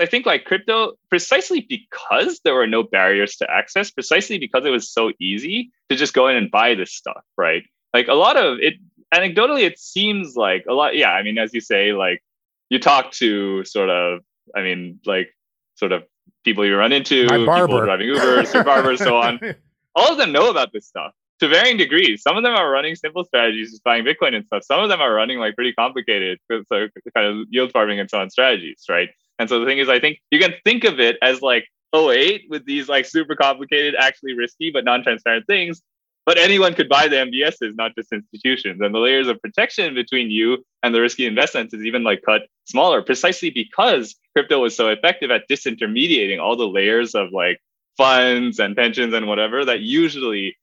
I 0.00 0.06
think 0.06 0.26
like 0.26 0.44
crypto, 0.44 0.92
precisely 1.08 1.60
because 1.60 2.40
there 2.44 2.54
were 2.54 2.66
no 2.66 2.82
barriers 2.82 3.36
to 3.36 3.50
access, 3.50 3.90
precisely 3.90 4.38
because 4.38 4.64
it 4.64 4.70
was 4.70 4.90
so 4.90 5.12
easy 5.20 5.70
to 5.88 5.96
just 5.96 6.14
go 6.14 6.28
in 6.28 6.36
and 6.36 6.50
buy 6.50 6.74
this 6.74 6.92
stuff, 6.92 7.22
right? 7.36 7.64
Like 7.92 8.08
a 8.08 8.14
lot 8.14 8.36
of 8.36 8.58
it, 8.60 8.74
anecdotally, 9.14 9.62
it 9.62 9.78
seems 9.78 10.36
like 10.36 10.64
a 10.68 10.74
lot. 10.74 10.96
Yeah, 10.96 11.10
I 11.10 11.22
mean, 11.22 11.38
as 11.38 11.52
you 11.52 11.60
say, 11.60 11.92
like 11.92 12.22
you 12.70 12.78
talk 12.78 13.12
to 13.12 13.64
sort 13.64 13.90
of, 13.90 14.20
I 14.54 14.62
mean, 14.62 15.00
like 15.04 15.28
sort 15.76 15.92
of 15.92 16.04
people 16.44 16.64
you 16.64 16.76
run 16.76 16.92
into, 16.92 17.26
people 17.68 17.80
driving 17.84 18.08
Ubers, 18.08 18.54
your 18.54 18.64
barbers, 18.64 19.00
so 19.00 19.16
on. 19.16 19.40
All 19.94 20.12
of 20.12 20.18
them 20.18 20.32
know 20.32 20.50
about 20.50 20.72
this 20.72 20.86
stuff 20.86 21.12
to 21.40 21.48
varying 21.48 21.76
degrees. 21.76 22.22
Some 22.22 22.36
of 22.36 22.44
them 22.44 22.54
are 22.54 22.70
running 22.70 22.94
simple 22.94 23.24
strategies, 23.24 23.70
just 23.70 23.82
buying 23.82 24.04
Bitcoin 24.04 24.34
and 24.34 24.46
stuff. 24.46 24.62
Some 24.62 24.80
of 24.80 24.88
them 24.88 25.00
are 25.00 25.12
running 25.12 25.38
like 25.38 25.56
pretty 25.56 25.72
complicated, 25.72 26.38
so 26.48 26.88
kind 27.14 27.26
of 27.26 27.46
yield 27.50 27.72
farming 27.72 27.98
and 27.98 28.08
so 28.08 28.20
on 28.20 28.30
strategies, 28.30 28.84
right? 28.88 29.08
And 29.40 29.48
so 29.48 29.58
the 29.58 29.64
thing 29.64 29.78
is, 29.78 29.88
I 29.88 29.98
think 29.98 30.18
you 30.30 30.38
can 30.38 30.52
think 30.64 30.84
of 30.84 31.00
it 31.00 31.16
as 31.22 31.40
like 31.40 31.64
08 31.96 32.42
with 32.50 32.66
these 32.66 32.90
like 32.90 33.06
super 33.06 33.34
complicated, 33.34 33.94
actually 33.98 34.34
risky 34.34 34.70
but 34.70 34.84
non-transparent 34.84 35.46
things. 35.46 35.80
But 36.26 36.38
anyone 36.38 36.74
could 36.74 36.90
buy 36.90 37.08
the 37.08 37.16
MBSs, 37.16 37.74
not 37.74 37.92
just 37.96 38.12
institutions. 38.12 38.82
And 38.82 38.94
the 38.94 38.98
layers 38.98 39.28
of 39.28 39.40
protection 39.40 39.94
between 39.94 40.30
you 40.30 40.58
and 40.82 40.94
the 40.94 41.00
risky 41.00 41.24
investments 41.24 41.72
is 41.72 41.84
even 41.84 42.04
like 42.04 42.20
cut 42.24 42.42
smaller, 42.66 43.00
precisely 43.00 43.48
because 43.48 44.14
crypto 44.36 44.60
was 44.60 44.76
so 44.76 44.88
effective 44.88 45.30
at 45.30 45.48
disintermediating 45.50 46.38
all 46.38 46.54
the 46.54 46.68
layers 46.68 47.14
of 47.14 47.28
like 47.32 47.58
funds 47.96 48.58
and 48.58 48.76
pensions 48.76 49.14
and 49.14 49.26
whatever 49.26 49.64
that 49.64 49.80
usually 49.80 50.54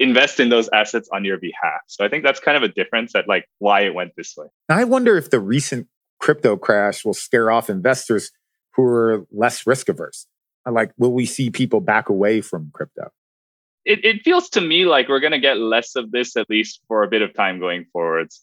invest 0.00 0.40
in 0.40 0.48
those 0.48 0.68
assets 0.72 1.08
on 1.12 1.24
your 1.24 1.38
behalf. 1.38 1.80
So 1.86 2.04
I 2.04 2.08
think 2.08 2.24
that's 2.24 2.40
kind 2.40 2.56
of 2.56 2.64
a 2.64 2.68
difference 2.68 3.14
at 3.14 3.28
like 3.28 3.46
why 3.60 3.82
it 3.82 3.94
went 3.94 4.12
this 4.16 4.36
way. 4.36 4.48
I 4.68 4.82
wonder 4.82 5.16
if 5.16 5.30
the 5.30 5.40
recent 5.40 5.86
crypto 6.26 6.56
crash 6.56 7.04
will 7.04 7.14
scare 7.14 7.52
off 7.52 7.70
investors 7.70 8.32
who 8.74 8.82
are 8.82 9.24
less 9.30 9.64
risk 9.64 9.88
averse? 9.88 10.26
Like, 10.68 10.90
will 10.98 11.12
we 11.12 11.24
see 11.24 11.50
people 11.50 11.80
back 11.80 12.08
away 12.08 12.40
from 12.40 12.72
crypto? 12.74 13.12
It, 13.84 14.04
it 14.04 14.22
feels 14.24 14.48
to 14.48 14.60
me 14.60 14.86
like 14.86 15.08
we're 15.08 15.20
going 15.20 15.38
to 15.38 15.38
get 15.38 15.58
less 15.58 15.94
of 15.94 16.10
this, 16.10 16.36
at 16.36 16.50
least 16.50 16.80
for 16.88 17.04
a 17.04 17.08
bit 17.08 17.22
of 17.22 17.32
time 17.32 17.60
going 17.60 17.84
forwards. 17.92 18.42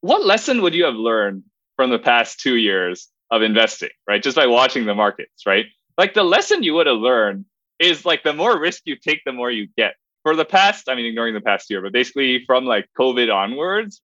What 0.00 0.24
lesson 0.24 0.62
would 0.62 0.74
you 0.74 0.84
have 0.84 0.94
learned 0.94 1.42
from 1.74 1.90
the 1.90 1.98
past 1.98 2.38
two 2.38 2.54
years 2.54 3.08
of 3.32 3.42
investing, 3.42 3.88
right? 4.06 4.22
Just 4.22 4.36
by 4.36 4.46
watching 4.46 4.86
the 4.86 4.94
markets, 4.94 5.44
right? 5.44 5.66
Like 5.98 6.14
the 6.14 6.22
lesson 6.22 6.62
you 6.62 6.74
would 6.74 6.86
have 6.86 6.98
learned 6.98 7.46
is 7.80 8.04
like 8.04 8.22
the 8.22 8.32
more 8.32 8.60
risk 8.60 8.82
you 8.84 8.94
take, 8.94 9.22
the 9.26 9.32
more 9.32 9.50
you 9.50 9.66
get. 9.76 9.94
For 10.22 10.36
the 10.36 10.44
past, 10.44 10.88
I 10.88 10.94
mean, 10.94 11.06
ignoring 11.06 11.34
the 11.34 11.40
past 11.40 11.68
year, 11.68 11.82
but 11.82 11.92
basically 11.92 12.44
from 12.46 12.64
like 12.64 12.86
COVID 12.96 13.34
onwards, 13.34 14.00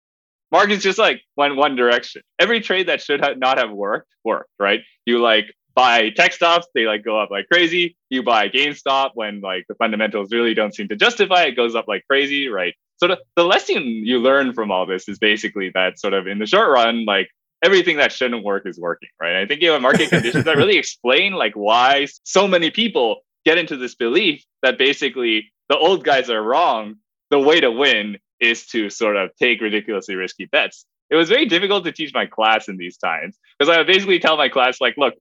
markets 0.52 0.82
just 0.82 0.98
like 0.98 1.22
went 1.36 1.56
one 1.56 1.76
direction. 1.76 2.22
Every 2.38 2.60
trade 2.60 2.88
that 2.88 3.00
should 3.00 3.22
have 3.24 3.38
not 3.38 3.58
have 3.58 3.70
worked 3.70 4.14
worked, 4.24 4.50
right? 4.58 4.80
You 5.06 5.20
like 5.20 5.54
buy 5.74 6.10
tech 6.10 6.32
stocks, 6.32 6.66
they 6.74 6.86
like 6.86 7.04
go 7.04 7.18
up 7.20 7.30
like 7.30 7.48
crazy. 7.48 7.96
You 8.10 8.22
buy 8.22 8.48
GameStop 8.48 9.10
when 9.14 9.40
like 9.40 9.66
the 9.68 9.74
fundamentals 9.74 10.32
really 10.32 10.54
don't 10.54 10.74
seem 10.74 10.88
to 10.88 10.96
justify 10.96 11.44
it, 11.44 11.56
goes 11.56 11.74
up 11.74 11.86
like 11.88 12.04
crazy, 12.08 12.48
right? 12.48 12.74
So 12.96 13.08
the, 13.08 13.18
the 13.34 13.44
lesson 13.44 13.82
you 13.84 14.18
learn 14.18 14.52
from 14.52 14.70
all 14.70 14.84
this 14.84 15.08
is 15.08 15.18
basically 15.18 15.70
that 15.74 15.98
sort 15.98 16.12
of 16.12 16.26
in 16.26 16.38
the 16.38 16.46
short 16.46 16.70
run, 16.70 17.06
like 17.06 17.30
everything 17.64 17.96
that 17.96 18.12
shouldn't 18.12 18.44
work 18.44 18.66
is 18.66 18.78
working, 18.78 19.08
right? 19.20 19.36
I 19.36 19.46
think 19.46 19.62
you 19.62 19.70
have 19.70 19.80
market 19.80 20.10
conditions 20.10 20.44
that 20.44 20.56
really 20.56 20.76
explain 20.78 21.32
like 21.32 21.54
why 21.54 22.06
so 22.24 22.46
many 22.46 22.70
people 22.70 23.20
get 23.46 23.58
into 23.58 23.76
this 23.76 23.94
belief 23.94 24.44
that 24.62 24.76
basically 24.76 25.50
the 25.68 25.78
old 25.78 26.04
guys 26.04 26.28
are 26.28 26.42
wrong. 26.42 26.96
The 27.30 27.38
way 27.38 27.60
to 27.60 27.70
win 27.70 28.18
is 28.40 28.66
to 28.68 28.90
sort 28.90 29.16
of 29.16 29.30
take 29.36 29.60
ridiculously 29.60 30.14
risky 30.14 30.46
bets. 30.46 30.86
It 31.10 31.16
was 31.16 31.28
very 31.28 31.46
difficult 31.46 31.84
to 31.84 31.92
teach 31.92 32.12
my 32.14 32.26
class 32.26 32.68
in 32.68 32.76
these 32.76 32.96
times 32.96 33.38
because 33.58 33.72
I 33.72 33.78
would 33.78 33.86
basically 33.86 34.18
tell 34.18 34.36
my 34.36 34.48
class, 34.48 34.80
like, 34.80 34.96
look, 34.96 35.14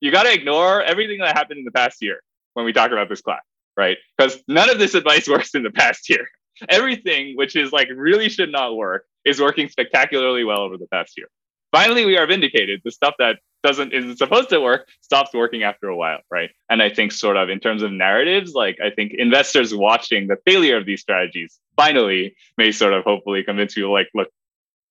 you 0.00 0.10
got 0.10 0.24
to 0.24 0.32
ignore 0.32 0.82
everything 0.82 1.18
that 1.18 1.36
happened 1.36 1.58
in 1.58 1.64
the 1.64 1.70
past 1.70 2.02
year 2.02 2.20
when 2.54 2.64
we 2.64 2.72
talk 2.72 2.90
about 2.90 3.08
this 3.08 3.20
class, 3.20 3.42
right? 3.76 3.98
Because 4.16 4.42
none 4.48 4.70
of 4.70 4.78
this 4.78 4.94
advice 4.94 5.28
works 5.28 5.54
in 5.54 5.62
the 5.62 5.70
past 5.70 6.08
year. 6.08 6.26
Everything 6.68 7.36
which 7.36 7.56
is 7.56 7.72
like 7.72 7.88
really 7.94 8.28
should 8.28 8.52
not 8.52 8.76
work 8.76 9.04
is 9.24 9.40
working 9.40 9.68
spectacularly 9.68 10.44
well 10.44 10.60
over 10.60 10.76
the 10.76 10.86
past 10.86 11.16
year. 11.16 11.26
Finally, 11.72 12.06
we 12.06 12.16
are 12.16 12.26
vindicated. 12.26 12.80
The 12.84 12.92
stuff 12.92 13.14
that 13.18 13.38
doesn't 13.64 13.92
isn't 13.92 14.18
supposed 14.18 14.50
to 14.50 14.60
work 14.60 14.86
stops 15.00 15.32
working 15.32 15.62
after 15.62 15.88
a 15.88 15.96
while 15.96 16.20
right 16.30 16.50
and 16.68 16.82
i 16.82 16.90
think 16.90 17.10
sort 17.10 17.36
of 17.36 17.48
in 17.48 17.58
terms 17.58 17.82
of 17.82 17.90
narratives 17.90 18.52
like 18.52 18.76
i 18.84 18.90
think 18.90 19.12
investors 19.16 19.74
watching 19.74 20.28
the 20.28 20.36
failure 20.44 20.76
of 20.76 20.84
these 20.84 21.00
strategies 21.00 21.58
finally 21.76 22.36
may 22.56 22.72
sort 22.72 22.92
of 22.92 23.04
hopefully 23.04 23.42
convince 23.42 23.74
people 23.74 23.92
like 23.92 24.08
look 24.14 24.28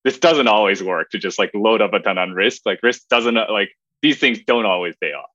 this 0.04 0.20
doesn't 0.20 0.48
always 0.48 0.84
work 0.84 1.10
to 1.12 1.18
just 1.18 1.40
like 1.40 1.52
load 1.54 1.82
up 1.82 1.94
a 1.94 2.00
ton 2.00 2.18
on 2.18 2.32
risk. 2.32 2.64
Like 2.66 2.80
risk 2.84 3.08
doesn't 3.10 3.36
like 3.36 3.70
these 4.02 4.20
things 4.20 4.40
don't 4.46 4.66
always 4.66 4.96
pay 5.02 5.14
off. 5.14 5.30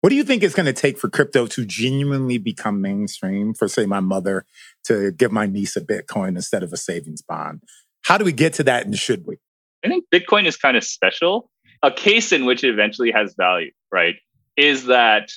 What 0.00 0.10
do 0.10 0.16
you 0.16 0.24
think 0.24 0.42
it's 0.42 0.54
going 0.54 0.66
to 0.66 0.72
take 0.72 0.98
for 0.98 1.08
crypto 1.08 1.46
to 1.48 1.64
genuinely 1.64 2.38
become 2.38 2.80
mainstream? 2.80 3.54
For 3.54 3.68
say 3.68 3.86
my 3.86 4.00
mother 4.00 4.46
to 4.84 5.10
give 5.12 5.32
my 5.32 5.46
niece 5.46 5.76
a 5.76 5.80
Bitcoin 5.80 6.30
instead 6.30 6.62
of 6.62 6.72
a 6.72 6.76
savings 6.76 7.22
bond. 7.22 7.62
How 8.04 8.16
do 8.16 8.24
we 8.24 8.32
get 8.32 8.54
to 8.54 8.62
that, 8.64 8.86
and 8.86 8.96
should 8.96 9.26
we? 9.26 9.38
I 9.84 9.88
think 9.88 10.04
Bitcoin 10.12 10.46
is 10.46 10.56
kind 10.56 10.76
of 10.76 10.84
special. 10.84 11.50
A 11.82 11.90
case 11.90 12.32
in 12.32 12.44
which 12.44 12.62
it 12.62 12.70
eventually 12.70 13.10
has 13.10 13.34
value, 13.36 13.72
right, 13.90 14.14
is 14.56 14.86
that 14.86 15.30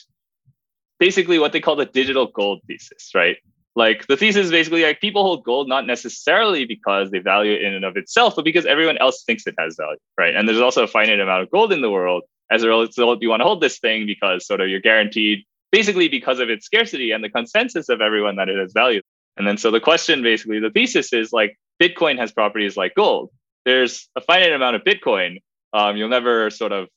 basically 0.99 1.39
what 1.39 1.51
they 1.51 1.59
call 1.59 1.75
the 1.75 1.85
digital 1.85 2.27
gold 2.27 2.61
thesis, 2.67 3.11
right? 3.15 3.37
Like 3.75 4.07
the 4.07 4.17
thesis 4.17 4.45
is 4.45 4.51
basically 4.51 4.83
like 4.83 4.99
people 4.99 5.23
hold 5.23 5.43
gold 5.43 5.69
not 5.69 5.85
necessarily 5.85 6.65
because 6.65 7.11
they 7.11 7.19
value 7.19 7.53
it 7.53 7.61
in 7.61 7.73
and 7.73 7.85
of 7.85 7.97
itself, 7.97 8.35
but 8.35 8.45
because 8.45 8.65
everyone 8.65 8.97
else 8.97 9.23
thinks 9.23 9.45
it 9.47 9.55
has 9.59 9.75
value, 9.75 9.99
right? 10.17 10.35
And 10.35 10.47
there's 10.47 10.59
also 10.59 10.83
a 10.83 10.88
finite 10.88 11.19
amount 11.19 11.43
of 11.43 11.51
gold 11.51 11.71
in 11.71 11.81
the 11.81 11.89
world. 11.89 12.23
As 12.51 12.63
a 12.63 12.69
result, 12.69 13.21
you 13.21 13.29
want 13.29 13.41
to 13.41 13.45
hold 13.45 13.61
this 13.61 13.79
thing 13.79 14.05
because 14.05 14.47
sort 14.47 14.59
of 14.59 14.69
you're 14.69 14.79
guaranteed, 14.79 15.45
basically 15.71 16.09
because 16.09 16.39
of 16.39 16.49
its 16.49 16.65
scarcity 16.65 17.11
and 17.11 17.23
the 17.23 17.29
consensus 17.29 17.89
of 17.89 18.01
everyone 18.01 18.38
that 18.38 18.49
it 18.49 18.57
has 18.57 18.73
value. 18.73 19.01
And 19.38 19.47
then 19.47 19.57
so 19.57 19.71
the 19.71 19.79
question, 19.79 20.23
basically, 20.23 20.59
the 20.59 20.71
thesis 20.71 21.13
is 21.13 21.31
like 21.31 21.57
Bitcoin 21.81 22.17
has 22.17 22.31
properties 22.31 22.75
like 22.75 22.95
gold. 22.95 23.29
There's 23.65 24.09
a 24.15 24.21
finite 24.21 24.51
amount 24.51 24.75
of 24.75 24.83
Bitcoin. 24.83 25.41
Um, 25.73 25.95
you'll 25.95 26.09
never 26.09 26.49
sort 26.49 26.71
of 26.71 26.88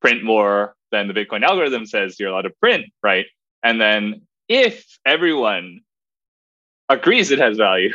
print 0.00 0.22
more 0.22 0.74
than 0.92 1.08
the 1.08 1.14
Bitcoin 1.14 1.42
algorithm 1.42 1.84
says 1.84 2.18
you're 2.18 2.30
allowed 2.30 2.42
to 2.42 2.50
print, 2.50 2.86
right? 3.02 3.26
And 3.62 3.80
then 3.80 4.22
if 4.48 4.98
everyone 5.04 5.80
agrees 6.92 7.30
it 7.30 7.38
has 7.38 7.56
value, 7.56 7.92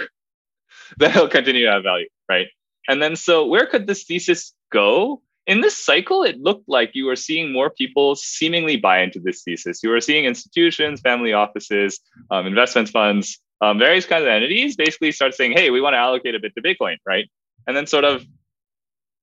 then 0.98 1.12
it'll 1.12 1.28
continue 1.28 1.66
to 1.66 1.72
have 1.72 1.84
value, 1.84 2.08
right? 2.30 2.48
And 2.88 3.02
then 3.02 3.16
so 3.16 3.46
where 3.46 3.66
could 3.66 3.88
this 3.88 4.04
thesis 4.04 4.54
go? 4.72 5.22
In 5.46 5.62
this 5.62 5.78
cycle, 5.78 6.24
it 6.24 6.42
looked 6.42 6.68
like 6.68 6.92
you 6.94 7.06
were 7.06 7.16
seeing 7.16 7.54
more 7.54 7.70
people 7.70 8.16
seemingly 8.16 8.76
buy 8.76 9.00
into 9.02 9.20
this 9.20 9.44
thesis. 9.44 9.82
You 9.82 9.90
were 9.90 10.02
seeing 10.02 10.26
institutions, 10.26 11.00
family 11.00 11.32
offices, 11.32 12.00
um, 12.32 12.46
investment 12.46 12.90
funds, 12.90 13.40
um, 13.62 13.80
various 13.80 14.06
kinds 14.06 14.24
of 14.24 14.28
entities 14.28 14.76
basically 14.76 15.12
start 15.12 15.34
saying, 15.34 15.54
hey, 15.54 15.70
we 15.70 15.82
want 15.82 15.94
to 15.94 15.98
allocate 15.98 16.36
a 16.36 16.40
bit 16.40 16.54
to 16.56 16.62
Bitcoin, 16.62 16.98
right? 17.06 17.30
And 17.66 17.76
then 17.76 17.88
sort 17.88 18.04
of 18.04 18.26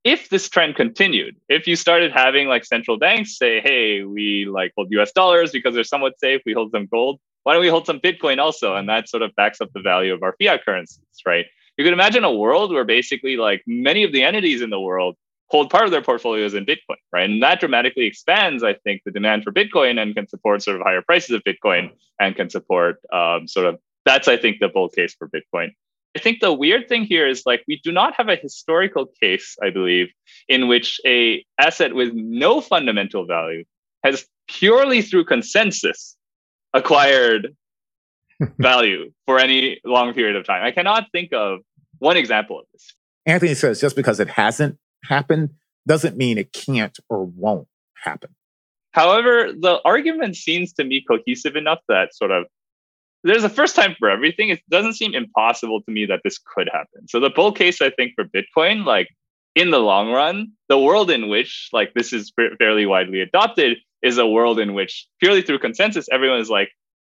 if 0.04 0.28
this 0.28 0.48
trend 0.48 0.76
continued, 0.76 1.36
if 1.48 1.66
you 1.66 1.76
started 1.76 2.12
having 2.12 2.46
like 2.46 2.64
central 2.64 2.98
banks 2.98 3.38
say, 3.38 3.60
hey, 3.60 4.04
we 4.04 4.44
like 4.44 4.72
hold 4.76 4.92
US 4.92 5.12
dollars 5.12 5.50
because 5.50 5.74
they're 5.74 5.84
somewhat 5.84 6.18
safe, 6.20 6.42
we 6.44 6.52
hold 6.52 6.70
some 6.72 6.86
gold, 6.86 7.20
why 7.44 7.52
don't 7.52 7.62
we 7.62 7.68
hold 7.68 7.86
some 7.86 8.00
Bitcoin 8.00 8.38
also? 8.38 8.74
And 8.74 8.88
that 8.88 9.08
sort 9.08 9.22
of 9.22 9.34
backs 9.36 9.60
up 9.60 9.72
the 9.72 9.80
value 9.80 10.12
of 10.12 10.22
our 10.22 10.34
fiat 10.38 10.64
currencies, 10.64 11.04
right? 11.24 11.46
You 11.76 11.84
could 11.84 11.92
imagine 11.92 12.24
a 12.24 12.32
world 12.32 12.72
where 12.72 12.84
basically 12.84 13.36
like 13.36 13.62
many 13.66 14.02
of 14.02 14.12
the 14.12 14.22
entities 14.22 14.62
in 14.62 14.70
the 14.70 14.80
world 14.80 15.16
hold 15.48 15.70
part 15.70 15.84
of 15.84 15.90
their 15.90 16.02
portfolios 16.02 16.54
in 16.54 16.64
Bitcoin, 16.64 16.96
right? 17.12 17.28
And 17.28 17.42
that 17.42 17.60
dramatically 17.60 18.06
expands, 18.06 18.64
I 18.64 18.74
think, 18.74 19.02
the 19.04 19.10
demand 19.10 19.44
for 19.44 19.52
Bitcoin 19.52 20.00
and 20.00 20.14
can 20.14 20.26
support 20.26 20.62
sort 20.62 20.76
of 20.76 20.82
higher 20.82 21.02
prices 21.02 21.30
of 21.30 21.42
Bitcoin 21.44 21.90
and 22.18 22.34
can 22.34 22.48
support 22.50 22.96
um, 23.12 23.46
sort 23.46 23.66
of 23.66 23.78
that's, 24.04 24.28
I 24.28 24.36
think, 24.36 24.58
the 24.60 24.68
bull 24.68 24.88
case 24.88 25.14
for 25.14 25.28
Bitcoin. 25.28 25.70
I 26.16 26.20
think 26.20 26.40
the 26.40 26.52
weird 26.52 26.88
thing 26.88 27.04
here 27.04 27.26
is 27.26 27.42
like 27.44 27.64
we 27.66 27.80
do 27.82 27.90
not 27.90 28.14
have 28.16 28.28
a 28.28 28.36
historical 28.36 29.06
case, 29.20 29.56
I 29.62 29.70
believe, 29.70 30.08
in 30.48 30.68
which 30.68 31.00
a 31.04 31.44
asset 31.58 31.94
with 31.94 32.12
no 32.14 32.60
fundamental 32.60 33.26
value 33.26 33.64
has 34.04 34.26
purely 34.46 35.02
through 35.02 35.24
consensus 35.24 36.13
acquired 36.74 37.56
value 38.58 39.12
for 39.26 39.38
any 39.38 39.80
long 39.84 40.12
period 40.12 40.36
of 40.36 40.44
time. 40.44 40.62
I 40.62 40.72
cannot 40.72 41.06
think 41.12 41.32
of 41.32 41.60
one 41.98 42.16
example 42.16 42.58
of 42.58 42.66
this. 42.72 42.94
Anthony 43.24 43.54
says 43.54 43.80
just 43.80 43.96
because 43.96 44.20
it 44.20 44.28
hasn't 44.28 44.78
happened 45.04 45.50
doesn't 45.86 46.16
mean 46.16 46.36
it 46.36 46.52
can't 46.52 46.98
or 47.08 47.24
won't 47.24 47.68
happen. 47.94 48.30
However, 48.90 49.52
the 49.52 49.80
argument 49.84 50.36
seems 50.36 50.72
to 50.74 50.84
me 50.84 51.02
cohesive 51.08 51.56
enough 51.56 51.80
that 51.88 52.14
sort 52.14 52.30
of 52.30 52.44
there's 53.24 53.42
a 53.42 53.48
first 53.48 53.74
time 53.74 53.96
for 53.98 54.10
everything. 54.10 54.50
It 54.50 54.60
doesn't 54.68 54.94
seem 54.94 55.14
impossible 55.14 55.80
to 55.82 55.90
me 55.90 56.06
that 56.06 56.20
this 56.22 56.38
could 56.38 56.68
happen. 56.70 57.08
So 57.08 57.20
the 57.20 57.30
bull 57.30 57.52
case, 57.52 57.80
I 57.80 57.90
think, 57.90 58.12
for 58.14 58.24
Bitcoin, 58.24 58.84
like 58.84 59.08
in 59.54 59.70
the 59.70 59.78
long 59.78 60.10
run, 60.10 60.52
the 60.68 60.78
world 60.78 61.10
in 61.10 61.28
which 61.28 61.68
like 61.72 61.94
this 61.94 62.12
is 62.12 62.32
fairly 62.58 62.86
widely 62.86 63.20
adopted 63.20 63.78
is 64.02 64.18
a 64.18 64.26
world 64.26 64.58
in 64.58 64.74
which 64.74 65.06
purely 65.20 65.42
through 65.42 65.58
consensus, 65.58 66.06
everyone 66.12 66.38
is 66.38 66.50
like, 66.50 66.70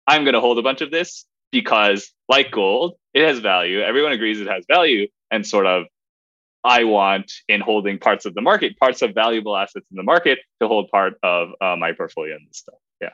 I'm 0.06 0.24
going 0.24 0.34
to 0.34 0.40
hold 0.40 0.58
a 0.58 0.62
bunch 0.62 0.80
of 0.80 0.90
this 0.90 1.24
because, 1.52 2.10
like 2.28 2.50
gold, 2.50 2.94
it 3.14 3.26
has 3.26 3.38
value. 3.38 3.80
Everyone 3.80 4.12
agrees 4.12 4.40
it 4.40 4.48
has 4.48 4.64
value, 4.68 5.06
and 5.30 5.46
sort 5.46 5.66
of, 5.66 5.84
I 6.64 6.84
want 6.84 7.32
in 7.48 7.60
holding 7.60 7.98
parts 7.98 8.26
of 8.26 8.34
the 8.34 8.40
market, 8.40 8.78
parts 8.78 9.02
of 9.02 9.14
valuable 9.14 9.56
assets 9.56 9.86
in 9.90 9.96
the 9.96 10.02
market, 10.02 10.40
to 10.60 10.68
hold 10.68 10.90
part 10.90 11.14
of 11.22 11.50
uh, 11.60 11.76
my 11.76 11.92
portfolio 11.92 12.34
and 12.34 12.46
stuff. 12.52 12.78
Yeah. 13.00 13.10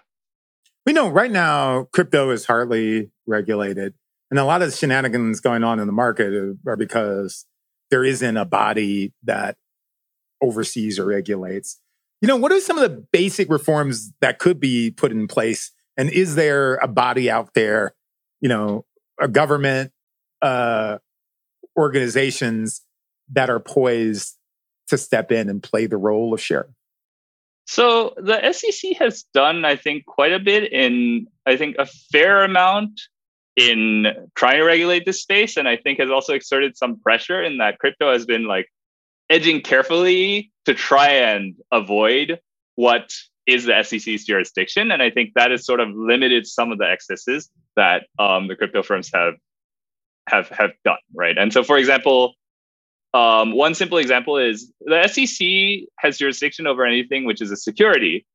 We 0.85 0.93
know 0.93 1.09
right 1.09 1.31
now 1.31 1.85
crypto 1.93 2.31
is 2.31 2.47
hardly 2.47 3.11
regulated. 3.27 3.95
And 4.31 4.41
a 4.41 4.45
lot 4.45 4.63
of 4.63 4.71
the 4.71 4.77
shenanigans 4.77 5.41
going 5.41 5.63
on 5.63 5.79
in 5.79 5.87
the 5.87 5.93
market 5.93 6.57
are 6.67 6.77
because 6.77 7.47
there 7.91 8.05
isn't 8.05 8.37
a 8.37 8.45
body 8.45 9.13
that 9.25 9.57
oversees 10.41 10.99
or 10.99 11.07
regulates. 11.07 11.81
You 12.21 12.29
know, 12.29 12.37
what 12.37 12.53
are 12.53 12.61
some 12.61 12.79
of 12.79 12.83
the 12.83 13.05
basic 13.13 13.51
reforms 13.51 14.13
that 14.21 14.39
could 14.39 14.59
be 14.59 14.91
put 14.91 15.13
in 15.13 15.29
place? 15.29 15.73
And 15.97 16.11
is 16.11 16.35
there 16.35 16.77
a 16.77 16.89
body 16.89 17.31
out 17.31 17.55
there, 17.55 17.95
you 18.41 18.49
know, 18.49 18.85
a 19.21 19.29
government, 19.29 19.93
uh, 20.43 20.99
organizations 21.77 22.83
that 23.33 23.51
are 23.51 23.61
poised 23.61 24.37
to 24.89 24.99
step 24.99 25.33
in 25.33 25.49
and 25.49 25.63
play 25.63 25.87
the 25.87 25.97
role 25.97 26.33
of 26.33 26.41
sheriff? 26.41 26.71
So 27.67 28.15
the 28.17 28.53
SEC 28.53 28.97
has 28.99 29.25
done, 29.35 29.65
I 29.65 29.77
think, 29.77 30.07
quite 30.07 30.33
a 30.33 30.39
bit 30.39 30.73
in, 30.73 31.27
I 31.45 31.57
think, 31.57 31.77
a 31.79 31.87
fair 31.87 32.45
amount 32.45 33.01
in 33.57 34.07
trying 34.35 34.59
to 34.59 34.65
regulate 34.65 35.05
this 35.07 35.23
space. 35.23 35.57
And 35.57 35.67
I 35.67 35.77
think 35.77 35.99
has 35.99 36.11
also 36.11 36.35
exerted 36.35 36.77
some 36.77 37.01
pressure 37.01 37.43
in 37.43 37.59
that 37.59 37.79
crypto 37.79 38.13
has 38.13 38.27
been 38.27 38.47
like 38.47 38.71
edging 39.31 39.61
carefully 39.61 40.53
to 40.67 40.75
try 40.75 41.09
and 41.09 41.55
avoid 41.73 42.39
what 42.75 43.13
is 43.47 43.65
the 43.65 43.83
SEC's 43.83 44.25
jurisdiction. 44.25 44.91
And 44.91 45.03
I 45.03 45.11
think 45.11 45.33
that 45.35 45.51
has 45.51 45.65
sort 45.65 45.81
of 45.81 45.89
limited 45.95 46.47
some 46.47 46.73
of 46.73 46.79
the 46.79 46.85
excesses 46.85 47.51
that 47.77 48.07
um, 48.19 48.49
the 48.49 48.57
crypto 48.57 48.83
firms 48.83 49.11
have 49.15 49.35
have 50.29 50.49
have 50.49 50.73
done, 50.85 50.99
right? 51.15 51.39
And 51.39 51.53
so, 51.53 51.63
for 51.63 51.79
example, 51.79 52.35
um, 53.15 53.53
one 53.53 53.75
simple 53.75 53.99
example 53.99 54.37
is 54.37 54.73
the 54.81 55.07
SEC 55.07 55.89
has 55.99 56.19
jurisdiction 56.19 56.67
over 56.67 56.85
anything 56.85 57.25
which 57.25 57.41
is 57.41 57.51
a 57.51 57.57
security. 57.57 58.27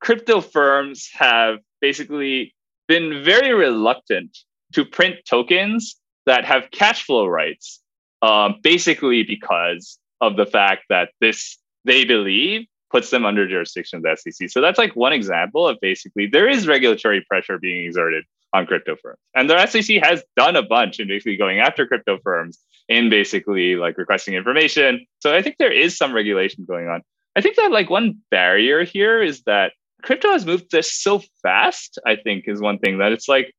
Crypto 0.00 0.40
firms 0.40 1.08
have 1.12 1.58
basically 1.80 2.54
been 2.86 3.24
very 3.24 3.52
reluctant 3.52 4.36
to 4.74 4.84
print 4.84 5.16
tokens 5.28 5.96
that 6.26 6.44
have 6.44 6.70
cash 6.70 7.04
flow 7.04 7.26
rights, 7.26 7.80
um, 8.22 8.56
basically 8.62 9.22
because 9.22 9.98
of 10.20 10.36
the 10.36 10.46
fact 10.46 10.84
that 10.88 11.10
this, 11.20 11.58
they 11.84 12.04
believe, 12.04 12.66
puts 12.90 13.10
them 13.10 13.26
under 13.26 13.48
jurisdiction 13.48 13.98
of 13.98 14.02
the 14.02 14.16
SEC. 14.16 14.48
So 14.50 14.60
that's 14.60 14.78
like 14.78 14.94
one 14.94 15.12
example 15.12 15.66
of 15.66 15.78
basically 15.80 16.26
there 16.26 16.48
is 16.48 16.68
regulatory 16.68 17.24
pressure 17.28 17.58
being 17.58 17.86
exerted 17.86 18.24
on 18.52 18.66
crypto 18.66 18.94
firms. 19.02 19.18
And 19.34 19.50
the 19.50 19.66
SEC 19.66 19.96
has 20.02 20.22
done 20.36 20.54
a 20.54 20.62
bunch 20.62 21.00
in 21.00 21.08
basically 21.08 21.36
going 21.36 21.58
after 21.58 21.86
crypto 21.86 22.18
firms 22.22 22.58
in 22.88 23.10
basically 23.10 23.74
like 23.74 23.98
requesting 23.98 24.34
information. 24.34 25.04
So 25.18 25.34
I 25.34 25.42
think 25.42 25.56
there 25.58 25.72
is 25.72 25.96
some 25.96 26.14
regulation 26.14 26.64
going 26.64 26.88
on. 26.88 27.02
I 27.34 27.40
think 27.40 27.56
that 27.56 27.72
like 27.72 27.90
one 27.90 28.20
barrier 28.30 28.84
here 28.84 29.20
is 29.20 29.42
that 29.42 29.72
crypto 30.02 30.30
has 30.30 30.46
moved 30.46 30.70
this 30.70 30.92
so 30.92 31.20
fast, 31.42 31.98
I 32.06 32.14
think 32.14 32.44
is 32.46 32.60
one 32.60 32.78
thing 32.78 32.98
that 32.98 33.10
it's 33.10 33.28
like 33.28 33.52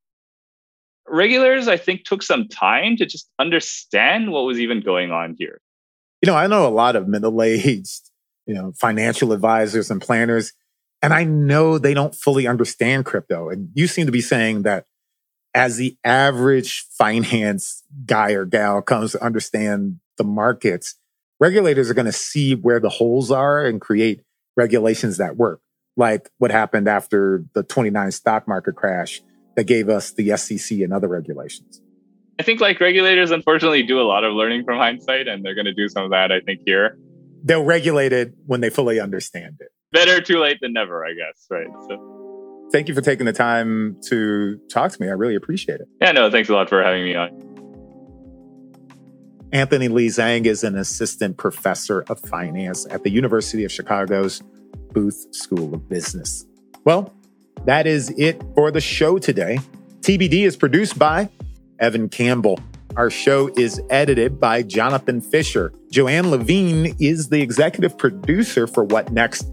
regulators, 1.08 1.68
I 1.68 1.78
think, 1.78 2.04
took 2.04 2.24
some 2.24 2.48
time 2.48 2.98
to 2.98 3.06
just 3.06 3.30
understand 3.40 4.32
what 4.32 4.46
was 4.46 4.60
even 4.60 4.82
going 4.82 5.12
on 5.12 5.36
here. 5.38 5.62
You 6.22 6.28
know, 6.28 6.36
I 6.36 6.48
know 6.48 6.68
a 6.68 6.70
lot 6.70 6.96
of 6.96 7.08
middle 7.08 7.42
aged, 7.42 8.10
you 8.46 8.54
know, 8.54 8.72
financial 8.80 9.32
advisors 9.32 9.92
and 9.92 10.02
planners, 10.02 10.54
and 11.02 11.14
I 11.14 11.24
know 11.24 11.78
they 11.78 11.94
don't 11.94 12.16
fully 12.16 12.48
understand 12.48 13.06
crypto. 13.06 13.50
And 13.50 13.70
you 13.74 13.88
seem 13.88 14.06
to 14.06 14.12
be 14.12 14.22
saying 14.22 14.64
that 14.64 14.86
as 15.54 15.78
the 15.78 15.98
average 16.04 16.86
finance 16.98 17.84
guy 18.06 18.32
or 18.32 18.46
gal 18.46 18.82
comes 18.82 19.14
to 19.14 19.24
understand 19.24 20.00
the 20.18 20.24
markets, 20.24 20.96
regulators 21.40 21.90
are 21.90 21.94
going 21.94 22.06
to 22.06 22.12
see 22.12 22.56
where 22.56 22.80
the 22.80 22.90
holes 22.90 23.32
are 23.32 23.66
and 23.66 23.80
create 23.80 24.22
regulations 24.58 25.18
that 25.18 25.38
work, 25.38 25.62
like 25.96 26.30
what 26.40 26.52
happened 26.52 26.88
after 26.88 27.46
the 27.54 27.64
29 27.64 28.12
stock 28.12 28.48
market 28.48 28.76
crash 28.76 29.22
that 29.56 29.66
gave 29.66 29.90
us 29.90 30.12
the 30.12 30.36
SEC 30.38 30.80
and 30.80 30.94
other 30.94 31.08
regulations. 31.08 31.82
I 32.40 32.44
think 32.44 32.60
like 32.60 32.80
regulators 32.80 33.32
unfortunately 33.32 33.84
do 33.84 34.00
a 34.00 34.04
lot 34.04 34.24
of 34.24 34.34
learning 34.34 34.66
from 34.66 34.78
hindsight 34.78 35.28
and 35.28 35.44
they're 35.44 35.56
going 35.56 35.66
to 35.66 35.74
do 35.74 35.88
some 35.88 36.04
of 36.04 36.12
that 36.12 36.32
I 36.32 36.42
think 36.42 36.62
here. 36.66 36.98
They'll 37.44 37.64
regulate 37.64 38.12
it 38.12 38.34
when 38.46 38.62
they 38.62 38.70
fully 38.70 39.00
understand 39.00 39.58
it. 39.60 39.70
Better 39.92 40.20
too 40.20 40.40
late 40.40 40.58
than 40.62 40.74
never, 40.74 41.06
I 41.06 41.14
guess, 41.14 41.46
right? 41.50 41.68
So 41.88 42.68
thank 42.72 42.90
you 42.90 42.94
for 42.94 43.02
taking 43.02 43.26
the 43.26 43.34
time 43.34 43.98
to 44.08 44.60
talk 44.70 44.92
to 44.92 45.02
me. 45.02 45.08
I 45.08 45.12
really 45.12 45.36
appreciate 45.36 45.80
it. 45.80 45.88
Yeah, 46.02 46.12
no, 46.12 46.30
thanks 46.30 46.50
a 46.50 46.54
lot 46.54 46.68
for 46.68 46.84
having 46.84 47.06
me 47.06 47.16
on. 47.16 47.56
Anthony 49.54 49.88
Lee 49.88 50.08
Zhang 50.08 50.46
is 50.46 50.66
an 50.66 50.76
assistant 50.76 51.38
professor 51.38 52.04
of 52.10 52.20
finance 52.20 52.86
at 52.90 53.04
the 53.04 53.10
University 53.10 53.64
of 53.64 53.72
Chicago's 53.72 54.42
Booth 54.92 55.28
School 55.32 55.74
of 55.74 55.88
Business. 55.88 56.46
Well, 56.84 57.14
that 57.66 57.88
is 57.88 58.12
it 58.18 58.42
for 58.54 58.72
the 58.72 58.82
show 58.82 59.18
today. 59.18 59.60
TBD 60.02 60.46
is 60.46 60.56
produced 60.56 60.98
by 61.00 61.30
Evan 61.80 62.10
Campbell. 62.10 62.60
Our 62.96 63.10
show 63.10 63.50
is 63.58 63.82
edited 63.90 64.40
by 64.40 64.62
Jonathan 64.64 65.20
Fisher. 65.20 65.74
Joanne 65.92 66.30
Levine 66.30 66.96
is 67.00 67.30
the 67.30 67.42
executive 67.42 67.98
producer 67.98 68.68
for 68.68 68.84
What 68.84 69.12
Next. 69.12 69.48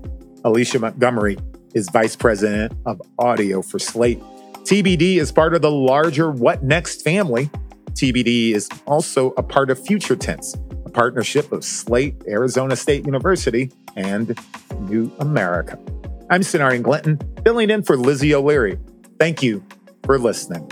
Alicia 0.44 0.78
Montgomery 0.78 1.38
is 1.74 1.88
vice 1.88 2.14
president 2.14 2.72
of 2.86 3.00
audio 3.18 3.62
for 3.62 3.78
Slate. 3.78 4.20
TBD 4.64 5.16
is 5.16 5.32
part 5.32 5.54
of 5.54 5.62
the 5.62 5.70
larger 5.70 6.30
What 6.30 6.62
Next 6.62 7.02
family. 7.02 7.50
TBD 7.92 8.52
is 8.52 8.68
also 8.86 9.30
a 9.36 9.42
part 9.42 9.70
of 9.70 9.84
Future 9.84 10.16
Tense, 10.16 10.54
a 10.84 10.90
partnership 10.90 11.50
of 11.50 11.64
Slate, 11.64 12.14
Arizona 12.28 12.76
State 12.76 13.06
University, 13.06 13.72
and 13.96 14.38
New 14.80 15.10
America. 15.18 15.78
I'm 16.32 16.40
Sonarian 16.40 16.80
Glinton, 16.80 17.18
filling 17.44 17.68
in 17.68 17.82
for 17.82 17.94
Lizzie 17.94 18.34
O'Leary. 18.34 18.78
Thank 19.18 19.42
you 19.42 19.62
for 20.06 20.18
listening. 20.18 20.66